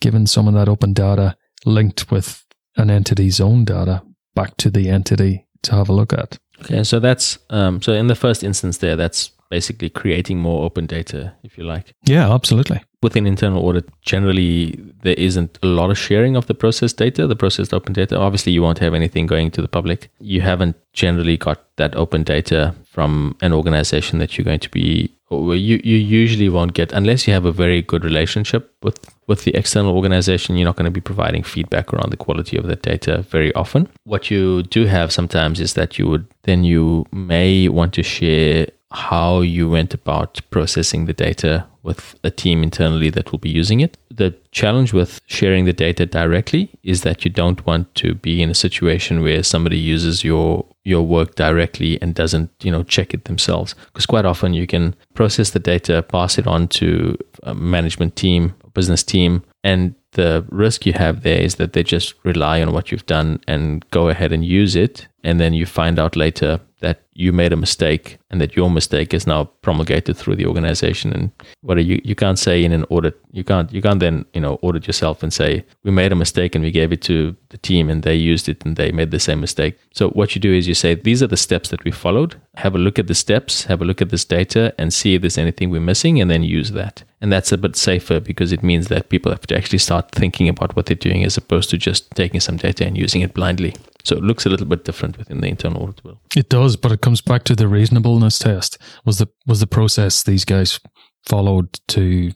given 0.00 0.26
some 0.26 0.48
of 0.48 0.54
that 0.54 0.68
open 0.68 0.92
data 0.92 1.36
linked 1.64 2.10
with 2.10 2.44
an 2.76 2.90
entity's 2.90 3.40
own 3.40 3.64
data 3.64 4.02
back 4.34 4.56
to 4.58 4.70
the 4.70 4.88
entity 4.88 5.46
to 5.62 5.72
have 5.72 5.88
a 5.88 5.92
look 5.92 6.12
at. 6.12 6.38
Okay, 6.60 6.82
so 6.84 6.98
that's 6.98 7.38
um, 7.50 7.80
so 7.82 7.92
in 7.92 8.08
the 8.08 8.14
first 8.14 8.42
instance 8.42 8.78
there, 8.78 8.96
that's 8.96 9.30
basically 9.50 9.88
creating 9.88 10.38
more 10.38 10.64
open 10.64 10.86
data, 10.86 11.34
if 11.42 11.56
you 11.56 11.64
like. 11.64 11.94
Yeah, 12.04 12.32
absolutely. 12.32 12.82
Within 13.02 13.26
internal 13.26 13.64
audit, 13.64 13.88
generally 14.02 14.78
there 15.02 15.14
isn't 15.14 15.58
a 15.62 15.66
lot 15.66 15.90
of 15.90 15.98
sharing 15.98 16.36
of 16.36 16.46
the 16.46 16.54
processed 16.54 16.96
data, 16.96 17.26
the 17.26 17.36
processed 17.36 17.72
open 17.72 17.92
data. 17.92 18.18
Obviously, 18.18 18.52
you 18.52 18.62
won't 18.62 18.80
have 18.80 18.94
anything 18.94 19.26
going 19.26 19.50
to 19.52 19.62
the 19.62 19.68
public. 19.68 20.10
You 20.18 20.40
haven't 20.40 20.76
generally 20.92 21.36
got 21.36 21.64
that 21.76 21.94
open 21.94 22.24
data 22.24 22.74
from 22.84 23.36
an 23.40 23.52
organization 23.52 24.18
that 24.18 24.36
you're 24.36 24.44
going 24.44 24.60
to 24.60 24.70
be 24.70 25.14
you, 25.30 25.80
you 25.84 25.96
usually 25.96 26.48
won't 26.48 26.74
get 26.74 26.92
unless 26.92 27.26
you 27.26 27.34
have 27.34 27.44
a 27.44 27.52
very 27.52 27.82
good 27.82 28.04
relationship 28.04 28.74
with 28.82 28.98
with 29.26 29.44
the 29.44 29.54
external 29.54 29.94
organization 29.94 30.56
you're 30.56 30.64
not 30.64 30.76
going 30.76 30.84
to 30.84 30.90
be 30.90 31.00
providing 31.00 31.42
feedback 31.42 31.92
around 31.92 32.10
the 32.10 32.16
quality 32.16 32.56
of 32.56 32.66
that 32.66 32.82
data 32.82 33.22
very 33.22 33.54
often 33.54 33.88
what 34.04 34.30
you 34.30 34.62
do 34.64 34.86
have 34.86 35.12
sometimes 35.12 35.60
is 35.60 35.74
that 35.74 35.98
you 35.98 36.06
would 36.06 36.26
then 36.44 36.64
you 36.64 37.04
may 37.12 37.68
want 37.68 37.92
to 37.92 38.02
share 38.02 38.66
how 38.90 39.40
you 39.40 39.68
went 39.68 39.92
about 39.92 40.40
processing 40.50 41.04
the 41.04 41.12
data 41.12 41.66
with 41.82 42.16
a 42.24 42.30
team 42.30 42.62
internally 42.62 43.10
that 43.10 43.30
will 43.30 43.38
be 43.38 43.50
using 43.50 43.80
it. 43.80 43.96
The 44.10 44.34
challenge 44.50 44.92
with 44.92 45.20
sharing 45.26 45.64
the 45.64 45.72
data 45.72 46.06
directly 46.06 46.70
is 46.82 47.02
that 47.02 47.24
you 47.24 47.30
don't 47.30 47.64
want 47.66 47.94
to 47.96 48.14
be 48.14 48.42
in 48.42 48.50
a 48.50 48.54
situation 48.54 49.22
where 49.22 49.42
somebody 49.42 49.78
uses 49.78 50.24
your 50.24 50.66
your 50.88 51.02
work 51.02 51.34
directly 51.34 52.00
and 52.00 52.14
doesn't, 52.14 52.50
you 52.62 52.72
know, 52.72 52.82
check 52.82 53.12
it 53.12 53.26
themselves. 53.26 53.74
Because 53.92 54.06
quite 54.06 54.24
often 54.24 54.54
you 54.54 54.66
can 54.66 54.94
process 55.12 55.50
the 55.50 55.58
data, 55.58 56.02
pass 56.02 56.38
it 56.38 56.46
on 56.46 56.66
to 56.68 57.16
a 57.42 57.54
management 57.54 58.16
team, 58.16 58.54
business 58.72 59.02
team, 59.02 59.42
and 59.62 59.94
the 60.12 60.46
risk 60.48 60.86
you 60.86 60.94
have 60.94 61.22
there 61.22 61.42
is 61.42 61.56
that 61.56 61.74
they 61.74 61.82
just 61.82 62.14
rely 62.24 62.62
on 62.62 62.72
what 62.72 62.90
you've 62.90 63.04
done 63.04 63.38
and 63.46 63.88
go 63.90 64.08
ahead 64.08 64.32
and 64.32 64.44
use 64.44 64.74
it. 64.74 65.06
And 65.22 65.38
then 65.38 65.52
you 65.52 65.66
find 65.66 65.98
out 65.98 66.16
later 66.16 66.60
that 66.80 67.02
you 67.14 67.32
made 67.32 67.52
a 67.52 67.56
mistake 67.56 68.18
and 68.30 68.40
that 68.40 68.54
your 68.54 68.70
mistake 68.70 69.12
is 69.12 69.26
now 69.26 69.44
promulgated 69.62 70.16
through 70.16 70.36
the 70.36 70.46
organization. 70.46 71.12
And 71.12 71.30
what 71.62 71.84
you 71.84 72.00
you 72.04 72.14
can't 72.14 72.38
say 72.38 72.64
in 72.64 72.72
an 72.72 72.84
audit 72.88 73.20
you 73.32 73.44
can't 73.44 73.72
you 73.72 73.82
can't 73.82 74.00
then 74.00 74.24
you 74.32 74.40
know 74.40 74.58
audit 74.62 74.86
yourself 74.86 75.22
and 75.22 75.32
say 75.32 75.64
we 75.82 75.90
made 75.90 76.12
a 76.12 76.16
mistake 76.16 76.54
and 76.54 76.64
we 76.64 76.70
gave 76.70 76.92
it 76.92 77.02
to 77.02 77.36
the 77.48 77.58
team 77.58 77.90
and 77.90 78.02
they 78.02 78.14
used 78.14 78.48
it 78.48 78.64
and 78.64 78.76
they 78.76 78.92
made 78.92 79.10
the 79.10 79.18
same 79.18 79.40
mistake. 79.40 79.78
So 79.92 80.10
what 80.10 80.34
you 80.34 80.40
do 80.40 80.52
is 80.52 80.68
you 80.68 80.74
say 80.74 80.94
these 80.94 81.22
are 81.22 81.26
the 81.26 81.36
steps 81.36 81.70
that 81.70 81.84
we 81.84 81.90
followed. 81.90 82.40
Have 82.56 82.74
a 82.74 82.78
look 82.78 82.98
at 82.98 83.06
the 83.06 83.14
steps 83.14 83.64
have 83.64 83.82
a 83.82 83.84
look 83.84 84.00
at 84.00 84.10
this 84.10 84.24
data 84.24 84.74
and 84.78 84.92
see 84.92 85.14
if 85.14 85.22
there's 85.22 85.38
anything 85.38 85.70
we're 85.70 85.80
missing 85.80 86.20
and 86.20 86.30
then 86.30 86.42
use 86.42 86.70
that. 86.72 87.02
And 87.20 87.32
that's 87.32 87.50
a 87.50 87.58
bit 87.58 87.74
safer 87.74 88.20
because 88.20 88.52
it 88.52 88.62
means 88.62 88.86
that 88.88 89.08
people 89.08 89.32
have 89.32 89.46
to 89.48 89.56
actually 89.56 89.78
start 89.78 90.12
thinking 90.12 90.48
about 90.48 90.76
what 90.76 90.86
they're 90.86 90.94
doing 90.94 91.24
as 91.24 91.36
opposed 91.36 91.70
to 91.70 91.78
just 91.78 92.10
taking 92.12 92.40
some 92.40 92.56
data 92.56 92.86
and 92.86 92.96
using 92.96 93.22
it 93.22 93.34
blindly 93.34 93.74
so 94.08 94.16
it 94.16 94.22
looks 94.22 94.46
a 94.46 94.48
little 94.48 94.66
bit 94.66 94.84
different 94.84 95.18
within 95.18 95.42
the 95.42 95.48
internal 95.48 95.82
audit 95.82 96.02
world. 96.02 96.18
It 96.34 96.48
does, 96.48 96.76
but 96.76 96.92
it 96.92 97.02
comes 97.02 97.20
back 97.20 97.44
to 97.44 97.54
the 97.54 97.68
reasonableness 97.68 98.38
test. 98.38 98.78
Was 99.04 99.18
the 99.18 99.28
was 99.46 99.60
the 99.60 99.66
process 99.66 100.22
these 100.22 100.46
guys 100.46 100.80
followed 101.26 101.78
to 101.88 102.32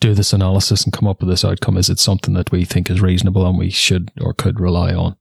do 0.00 0.12
this 0.12 0.32
analysis 0.32 0.82
and 0.82 0.92
come 0.92 1.06
up 1.06 1.20
with 1.20 1.28
this 1.28 1.44
outcome? 1.44 1.76
Is 1.76 1.88
it 1.88 2.00
something 2.00 2.34
that 2.34 2.50
we 2.50 2.64
think 2.64 2.90
is 2.90 3.00
reasonable 3.00 3.46
and 3.46 3.56
we 3.56 3.70
should 3.70 4.10
or 4.20 4.34
could 4.34 4.58
rely 4.58 4.92
on? 4.92 5.16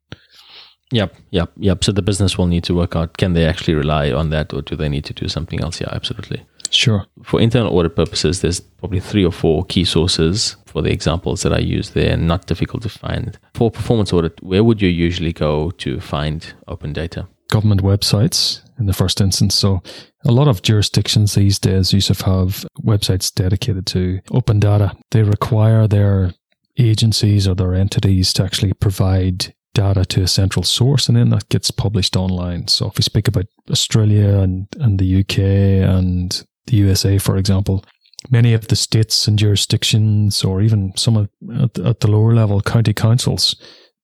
Yep, 0.91 1.15
yep, 1.29 1.51
yep. 1.57 1.83
So 1.83 1.91
the 1.91 2.01
business 2.01 2.39
will 2.39 2.47
need 2.47 2.63
to 2.63 2.75
work 2.75 2.95
out 2.95 3.17
can 3.17 3.33
they 3.33 3.45
actually 3.45 3.75
rely 3.75 4.11
on 4.11 4.31
that 4.31 4.51
or 4.51 4.63
do 4.63 4.75
they 4.75 4.89
need 4.89 5.05
to 5.05 5.13
do 5.13 5.27
something 5.27 5.61
else? 5.61 5.79
Yeah, 5.79 5.89
absolutely. 5.91 6.43
Sure. 6.73 7.05
For 7.23 7.39
internal 7.39 7.77
audit 7.77 7.95
purposes, 7.95 8.41
there's 8.41 8.59
probably 8.59 8.99
three 8.99 9.23
or 9.23 9.31
four 9.31 9.63
key 9.65 9.85
sources 9.85 10.55
for 10.65 10.81
the 10.81 10.91
examples 10.91 11.43
that 11.43 11.53
I 11.53 11.59
use 11.59 11.91
there, 11.91 12.17
not 12.17 12.47
difficult 12.47 12.83
to 12.83 12.89
find. 12.89 13.37
For 13.53 13.69
performance 13.69 14.11
audit, 14.11 14.41
where 14.41 14.63
would 14.63 14.81
you 14.81 14.89
usually 14.89 15.33
go 15.33 15.71
to 15.71 15.99
find 15.99 16.53
open 16.67 16.93
data? 16.93 17.27
Government 17.51 17.83
websites 17.83 18.61
in 18.79 18.87
the 18.87 18.93
first 18.93 19.21
instance. 19.21 19.53
So 19.53 19.83
a 20.25 20.31
lot 20.31 20.47
of 20.47 20.63
jurisdictions 20.63 21.35
these 21.35 21.59
days, 21.59 21.93
Yusuf, 21.93 22.21
have 22.21 22.65
websites 22.83 23.33
dedicated 23.33 23.85
to 23.87 24.19
open 24.31 24.59
data. 24.59 24.95
They 25.11 25.21
require 25.21 25.87
their 25.87 26.33
agencies 26.79 27.47
or 27.47 27.53
their 27.53 27.75
entities 27.75 28.33
to 28.33 28.43
actually 28.43 28.73
provide 28.73 29.53
data 29.75 30.05
to 30.05 30.21
a 30.21 30.27
central 30.27 30.63
source 30.63 31.07
and 31.07 31.17
then 31.17 31.29
that 31.29 31.49
gets 31.49 31.71
published 31.71 32.15
online. 32.15 32.67
So 32.67 32.87
if 32.87 32.97
we 32.97 33.03
speak 33.03 33.27
about 33.27 33.45
Australia 33.69 34.39
and, 34.39 34.67
and 34.79 34.99
the 34.99 35.19
UK 35.21 35.39
and 35.39 36.43
the 36.65 36.77
USA, 36.77 37.17
for 37.17 37.37
example, 37.37 37.83
many 38.29 38.53
of 38.53 38.67
the 38.67 38.75
states 38.75 39.27
and 39.27 39.37
jurisdictions 39.37 40.43
or 40.43 40.61
even 40.61 40.95
some 40.95 41.17
of 41.17 41.29
at, 41.61 41.77
at 41.79 41.99
the 41.99 42.09
lower 42.09 42.33
level 42.33 42.61
county 42.61 42.93
councils 42.93 43.55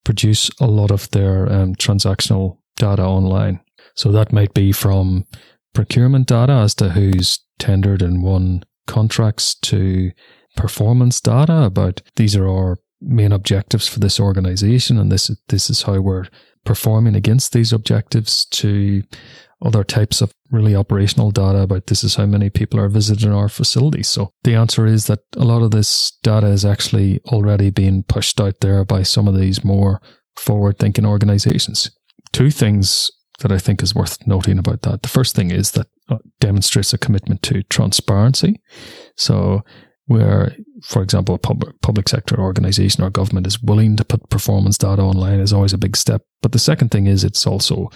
produce 0.03 0.49
a 0.59 0.67
lot 0.67 0.91
of 0.91 1.09
their 1.11 1.51
um, 1.51 1.75
transactional 1.75 2.57
data 2.75 3.03
online. 3.03 3.59
So 3.95 4.11
that 4.11 4.33
might 4.33 4.53
be 4.53 4.71
from 4.71 5.25
procurement 5.73 6.27
data 6.27 6.53
as 6.53 6.73
to 6.75 6.89
who's 6.89 7.39
tendered 7.59 8.01
and 8.01 8.23
won 8.23 8.63
contracts 8.87 9.55
to 9.55 10.11
performance 10.55 11.21
data 11.21 11.63
about 11.63 12.01
these 12.15 12.35
are 12.35 12.47
our 12.47 12.77
main 13.01 13.31
objectives 13.31 13.87
for 13.87 13.99
this 13.99 14.19
organization 14.19 14.97
and 14.97 15.11
this 15.11 15.31
this 15.47 15.69
is 15.69 15.83
how 15.83 15.99
we're 15.99 16.25
performing 16.65 17.15
against 17.15 17.53
these 17.53 17.71
objectives 17.71 18.45
to 18.45 19.03
other 19.61 19.83
types 19.83 20.21
of 20.21 20.33
really 20.51 20.75
operational 20.75 21.31
data 21.31 21.59
about 21.59 21.87
this 21.87 22.03
is 22.03 22.15
how 22.15 22.25
many 22.25 22.49
people 22.49 22.79
are 22.79 22.89
visiting 22.89 23.31
our 23.31 23.49
facilities. 23.49 24.07
So 24.07 24.31
the 24.43 24.55
answer 24.55 24.85
is 24.85 25.05
that 25.07 25.19
a 25.37 25.43
lot 25.43 25.61
of 25.61 25.71
this 25.71 26.11
data 26.23 26.47
is 26.47 26.65
actually 26.65 27.19
already 27.27 27.69
being 27.69 28.03
pushed 28.03 28.41
out 28.41 28.59
there 28.61 28.83
by 28.83 29.03
some 29.03 29.27
of 29.27 29.37
these 29.37 29.63
more 29.63 30.01
forward 30.35 30.79
thinking 30.79 31.05
organizations. 31.05 31.91
Two 32.31 32.49
things 32.49 33.11
that 33.39 33.51
I 33.51 33.57
think 33.57 33.81
is 33.83 33.95
worth 33.95 34.25
noting 34.27 34.57
about 34.57 34.81
that. 34.81 35.01
The 35.01 35.09
first 35.09 35.35
thing 35.35 35.51
is 35.51 35.71
that 35.71 35.87
demonstrates 36.39 36.93
a 36.93 36.97
commitment 36.97 37.41
to 37.43 37.63
transparency. 37.63 38.59
So 39.15 39.61
where, 40.07 40.55
for 40.83 41.03
example, 41.03 41.35
a 41.35 41.37
public, 41.37 41.79
public 41.81 42.09
sector 42.09 42.39
organization 42.39 43.03
or 43.03 43.11
government 43.11 43.45
is 43.45 43.61
willing 43.61 43.95
to 43.95 44.03
put 44.03 44.29
performance 44.29 44.77
data 44.77 45.03
online 45.03 45.39
is 45.39 45.53
always 45.53 45.73
a 45.73 45.77
big 45.77 45.95
step. 45.95 46.23
But 46.41 46.51
the 46.51 46.59
second 46.59 46.89
thing 46.89 47.05
is 47.05 47.23
it's 47.23 47.45
also 47.45 47.89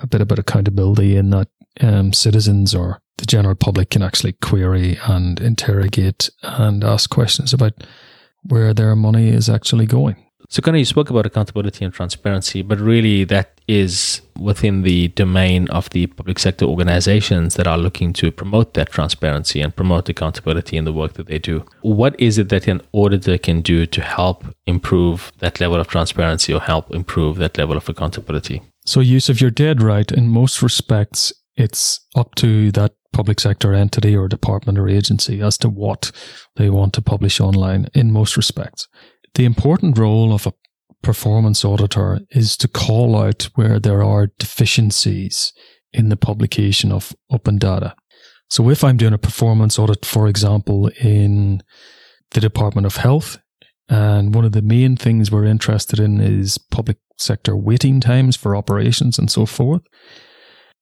a 0.00 0.06
bit 0.06 0.20
about 0.20 0.38
accountability 0.38 1.16
in 1.16 1.30
that 1.30 1.48
um, 1.80 2.12
citizens 2.12 2.74
or 2.74 3.00
the 3.18 3.26
general 3.26 3.54
public 3.54 3.90
can 3.90 4.02
actually 4.02 4.32
query 4.32 4.98
and 5.06 5.40
interrogate 5.40 6.30
and 6.42 6.84
ask 6.84 7.10
questions 7.10 7.52
about 7.52 7.72
where 8.42 8.72
their 8.72 8.94
money 8.94 9.28
is 9.28 9.48
actually 9.48 9.86
going. 9.86 10.16
So, 10.50 10.62
Conor, 10.62 10.78
you 10.78 10.86
spoke 10.86 11.10
about 11.10 11.26
accountability 11.26 11.84
and 11.84 11.92
transparency, 11.92 12.62
but 12.62 12.80
really 12.80 13.24
that 13.24 13.60
is 13.68 14.22
within 14.38 14.80
the 14.80 15.08
domain 15.08 15.68
of 15.68 15.90
the 15.90 16.06
public 16.06 16.38
sector 16.38 16.64
organizations 16.64 17.56
that 17.56 17.66
are 17.66 17.76
looking 17.76 18.14
to 18.14 18.32
promote 18.32 18.72
that 18.72 18.90
transparency 18.90 19.60
and 19.60 19.76
promote 19.76 20.08
accountability 20.08 20.78
in 20.78 20.86
the 20.86 20.92
work 20.92 21.14
that 21.14 21.26
they 21.26 21.38
do. 21.38 21.66
What 21.82 22.18
is 22.18 22.38
it 22.38 22.48
that 22.48 22.66
an 22.66 22.80
auditor 22.92 23.36
can 23.36 23.60
do 23.60 23.84
to 23.84 24.00
help 24.00 24.46
improve 24.66 25.32
that 25.40 25.60
level 25.60 25.78
of 25.78 25.88
transparency 25.88 26.54
or 26.54 26.60
help 26.60 26.94
improve 26.94 27.36
that 27.36 27.58
level 27.58 27.76
of 27.76 27.86
accountability? 27.86 28.62
So, 28.86 29.00
Yusuf, 29.00 29.42
you're 29.42 29.50
dead 29.50 29.82
right. 29.82 30.10
In 30.10 30.28
most 30.28 30.62
respects, 30.62 31.30
it's 31.58 32.00
up 32.14 32.34
to 32.36 32.70
that 32.72 32.92
public 33.12 33.40
sector 33.40 33.74
entity 33.74 34.16
or 34.16 34.28
department 34.28 34.78
or 34.78 34.88
agency 34.88 35.40
as 35.40 35.58
to 35.58 35.68
what 35.68 36.12
they 36.56 36.70
want 36.70 36.92
to 36.94 37.02
publish 37.02 37.40
online 37.40 37.88
in 37.94 38.12
most 38.12 38.36
respects. 38.36 38.86
The 39.34 39.44
important 39.44 39.98
role 39.98 40.32
of 40.32 40.46
a 40.46 40.54
performance 41.02 41.64
auditor 41.64 42.20
is 42.30 42.56
to 42.58 42.68
call 42.68 43.16
out 43.16 43.48
where 43.54 43.80
there 43.80 44.02
are 44.02 44.28
deficiencies 44.38 45.52
in 45.92 46.10
the 46.10 46.16
publication 46.16 46.92
of 46.92 47.14
open 47.30 47.58
data. 47.58 47.94
So 48.50 48.70
if 48.70 48.84
I'm 48.84 48.96
doing 48.96 49.12
a 49.12 49.18
performance 49.18 49.78
audit, 49.78 50.04
for 50.04 50.28
example, 50.28 50.88
in 51.00 51.62
the 52.30 52.40
Department 52.40 52.86
of 52.86 52.96
Health, 52.96 53.38
and 53.88 54.34
one 54.34 54.44
of 54.44 54.52
the 54.52 54.62
main 54.62 54.96
things 54.96 55.30
we're 55.30 55.44
interested 55.44 55.98
in 55.98 56.20
is 56.20 56.58
public 56.58 56.98
sector 57.16 57.56
waiting 57.56 58.00
times 58.00 58.36
for 58.36 58.54
operations 58.54 59.18
and 59.18 59.30
so 59.30 59.46
forth. 59.46 59.82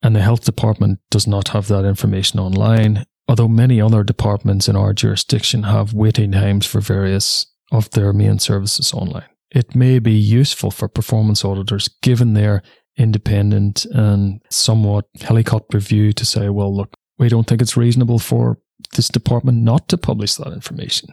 And 0.03 0.15
the 0.15 0.21
health 0.21 0.45
department 0.45 1.01
does 1.11 1.27
not 1.27 1.49
have 1.49 1.69
that 1.69 1.85
information 1.85 2.39
online, 2.39 3.07
although 3.29 3.49
many 3.49 3.81
other 3.81 4.05
departments 4.05 4.69
in 4.69 4.77
our 4.77 4.93
jurisdiction 4.93 5.65
have 5.65 5.95
waiting 5.95 6.33
times 6.33 6.67
for 6.67 6.81
various 6.81 7.47
of 7.73 7.91
their 7.91 8.13
main 8.13 8.39
services 8.39 8.93
online. 8.93 9.29
It 9.51 9.75
may 9.75 9.99
be 9.99 10.13
useful 10.13 10.71
for 10.71 10.89
performance 10.89 11.45
auditors 11.45 11.89
given 12.03 12.35
their 12.35 12.63
independent 12.97 13.85
and 13.87 14.41
somewhat 14.51 15.07
helicopter 15.21 15.79
view 15.79 16.13
to 16.13 16.25
say, 16.25 16.49
well, 16.49 16.75
look, 16.75 16.95
we 17.19 17.29
don't 17.29 17.47
think 17.47 17.63
it's 17.63 17.77
reasonable 17.77 18.19
for 18.19 18.59
this 18.95 19.09
department 19.09 19.59
not 19.59 19.89
to 19.89 19.99
publish 19.99 20.35
that 20.35 20.53
information. 20.53 21.09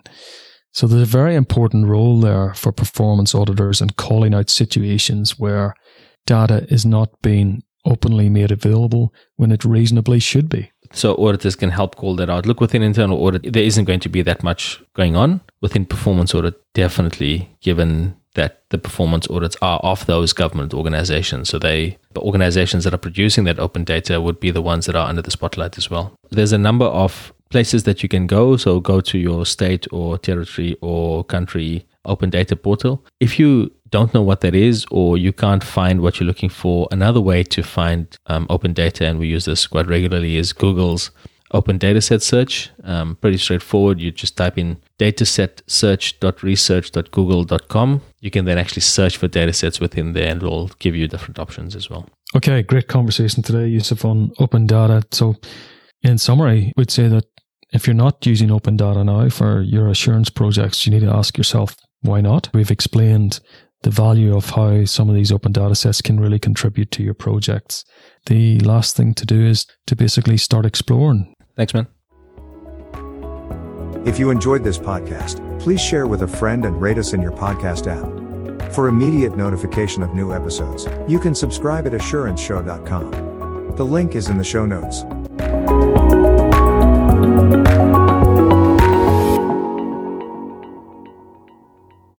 So 0.71 0.87
there's 0.87 1.03
a 1.03 1.05
very 1.05 1.35
important 1.35 1.87
role 1.87 2.19
there 2.19 2.53
for 2.53 2.71
performance 2.71 3.35
auditors 3.35 3.79
in 3.81 3.91
calling 3.91 4.33
out 4.33 4.49
situations 4.49 5.37
where 5.37 5.75
data 6.25 6.65
is 6.69 6.85
not 6.85 7.09
being 7.21 7.61
openly 7.85 8.29
made 8.29 8.51
available 8.51 9.13
when 9.35 9.51
it 9.51 9.65
reasonably 9.65 10.19
should 10.19 10.49
be. 10.49 10.71
So 10.93 11.15
auditors 11.15 11.55
can 11.55 11.71
help 11.71 11.95
call 11.95 12.15
that 12.17 12.29
out. 12.29 12.45
Look, 12.45 12.61
within 12.61 12.83
internal 12.83 13.17
audit, 13.23 13.51
there 13.51 13.63
isn't 13.63 13.85
going 13.85 13.99
to 14.01 14.09
be 14.09 14.21
that 14.21 14.43
much 14.43 14.81
going 14.93 15.15
on. 15.15 15.41
Within 15.59 15.85
performance 15.85 16.35
audit, 16.35 16.61
definitely, 16.73 17.49
given 17.61 18.15
that 18.35 18.63
the 18.69 18.77
performance 18.77 19.27
audits 19.29 19.55
are 19.61 19.79
of 19.79 20.05
those 20.05 20.33
government 20.33 20.73
organizations. 20.73 21.49
So 21.49 21.59
they, 21.59 21.97
the 22.13 22.21
organizations 22.21 22.83
that 22.83 22.93
are 22.93 22.97
producing 22.97 23.43
that 23.45 23.59
open 23.59 23.83
data 23.83 24.21
would 24.21 24.39
be 24.39 24.51
the 24.51 24.61
ones 24.61 24.85
that 24.85 24.95
are 24.95 25.07
under 25.07 25.21
the 25.21 25.31
spotlight 25.31 25.77
as 25.77 25.89
well. 25.89 26.13
There's 26.29 26.51
a 26.51 26.57
number 26.57 26.85
of 26.85 27.33
places 27.49 27.83
that 27.83 28.01
you 28.01 28.09
can 28.09 28.25
go. 28.27 28.57
So 28.57 28.79
go 28.79 29.01
to 29.01 29.17
your 29.17 29.45
state 29.45 29.87
or 29.91 30.17
territory 30.17 30.75
or 30.81 31.23
country 31.23 31.85
open 32.05 32.29
data 32.29 32.55
portal. 32.55 33.03
If 33.19 33.39
you 33.39 33.71
don't 33.89 34.13
know 34.13 34.21
what 34.21 34.41
that 34.41 34.55
is 34.55 34.85
or 34.91 35.17
you 35.17 35.31
can't 35.31 35.63
find 35.63 36.01
what 36.01 36.19
you're 36.19 36.27
looking 36.27 36.49
for, 36.49 36.87
another 36.91 37.21
way 37.21 37.43
to 37.43 37.63
find 37.63 38.17
um, 38.27 38.47
open 38.49 38.73
data, 38.73 39.05
and 39.05 39.19
we 39.19 39.27
use 39.27 39.45
this 39.45 39.67
quite 39.67 39.87
regularly, 39.87 40.37
is 40.37 40.53
Google's 40.53 41.11
open 41.53 41.79
dataset 41.79 42.21
search. 42.21 42.71
Um, 42.83 43.15
pretty 43.15 43.37
straightforward. 43.37 44.01
You 44.01 44.11
just 44.11 44.35
type 44.35 44.57
in 44.57 44.81
dataset 44.99 45.61
search.research.google.com. 45.67 48.01
You 48.19 48.31
can 48.31 48.45
then 48.45 48.57
actually 48.57 48.81
search 48.81 49.17
for 49.17 49.27
datasets 49.27 49.79
within 49.79 50.13
there 50.13 50.29
and 50.29 50.41
it 50.41 50.45
will 50.45 50.71
give 50.79 50.95
you 50.95 51.07
different 51.07 51.37
options 51.39 51.75
as 51.75 51.87
well. 51.89 52.07
Okay, 52.35 52.63
great 52.63 52.87
conversation 52.87 53.43
today, 53.43 53.67
Yusuf, 53.67 54.03
on 54.03 54.31
open 54.39 54.65
data. 54.65 55.03
So, 55.11 55.35
in 56.01 56.17
summary, 56.17 56.73
we'd 56.75 56.89
say 56.89 57.07
that 57.07 57.25
if 57.71 57.85
you're 57.87 57.93
not 57.93 58.25
using 58.25 58.49
open 58.51 58.75
data 58.75 59.03
now 59.03 59.29
for 59.29 59.61
your 59.61 59.89
assurance 59.89 60.31
projects, 60.31 60.83
you 60.85 60.91
need 60.91 61.01
to 61.01 61.13
ask 61.13 61.37
yourself, 61.37 61.75
why 62.03 62.21
not? 62.21 62.49
We've 62.53 62.71
explained 62.71 63.39
the 63.81 63.89
value 63.89 64.35
of 64.35 64.51
how 64.51 64.85
some 64.85 65.09
of 65.09 65.15
these 65.15 65.31
open 65.31 65.51
data 65.51 65.75
sets 65.75 66.01
can 66.01 66.19
really 66.19 66.39
contribute 66.39 66.91
to 66.91 67.03
your 67.03 67.13
projects. 67.13 67.83
The 68.27 68.59
last 68.59 68.95
thing 68.95 69.13
to 69.15 69.25
do 69.25 69.45
is 69.45 69.65
to 69.87 69.95
basically 69.95 70.37
start 70.37 70.65
exploring. 70.65 71.35
Thanks, 71.57 71.73
man. 71.73 71.87
If 74.05 74.19
you 74.19 74.29
enjoyed 74.31 74.63
this 74.63 74.77
podcast, 74.77 75.39
please 75.59 75.81
share 75.81 76.07
with 76.07 76.23
a 76.23 76.27
friend 76.27 76.65
and 76.65 76.81
rate 76.81 76.97
us 76.97 77.13
in 77.13 77.21
your 77.21 77.31
podcast 77.31 77.87
app. 77.87 78.73
For 78.73 78.87
immediate 78.87 79.37
notification 79.37 80.03
of 80.03 80.13
new 80.13 80.33
episodes, 80.33 80.87
you 81.07 81.19
can 81.19 81.35
subscribe 81.35 81.85
at 81.87 81.93
assuranceshow.com. 81.93 83.75
The 83.75 83.85
link 83.85 84.15
is 84.15 84.27
in 84.29 84.37
the 84.37 84.43
show 84.43 84.65
notes. 84.65 85.03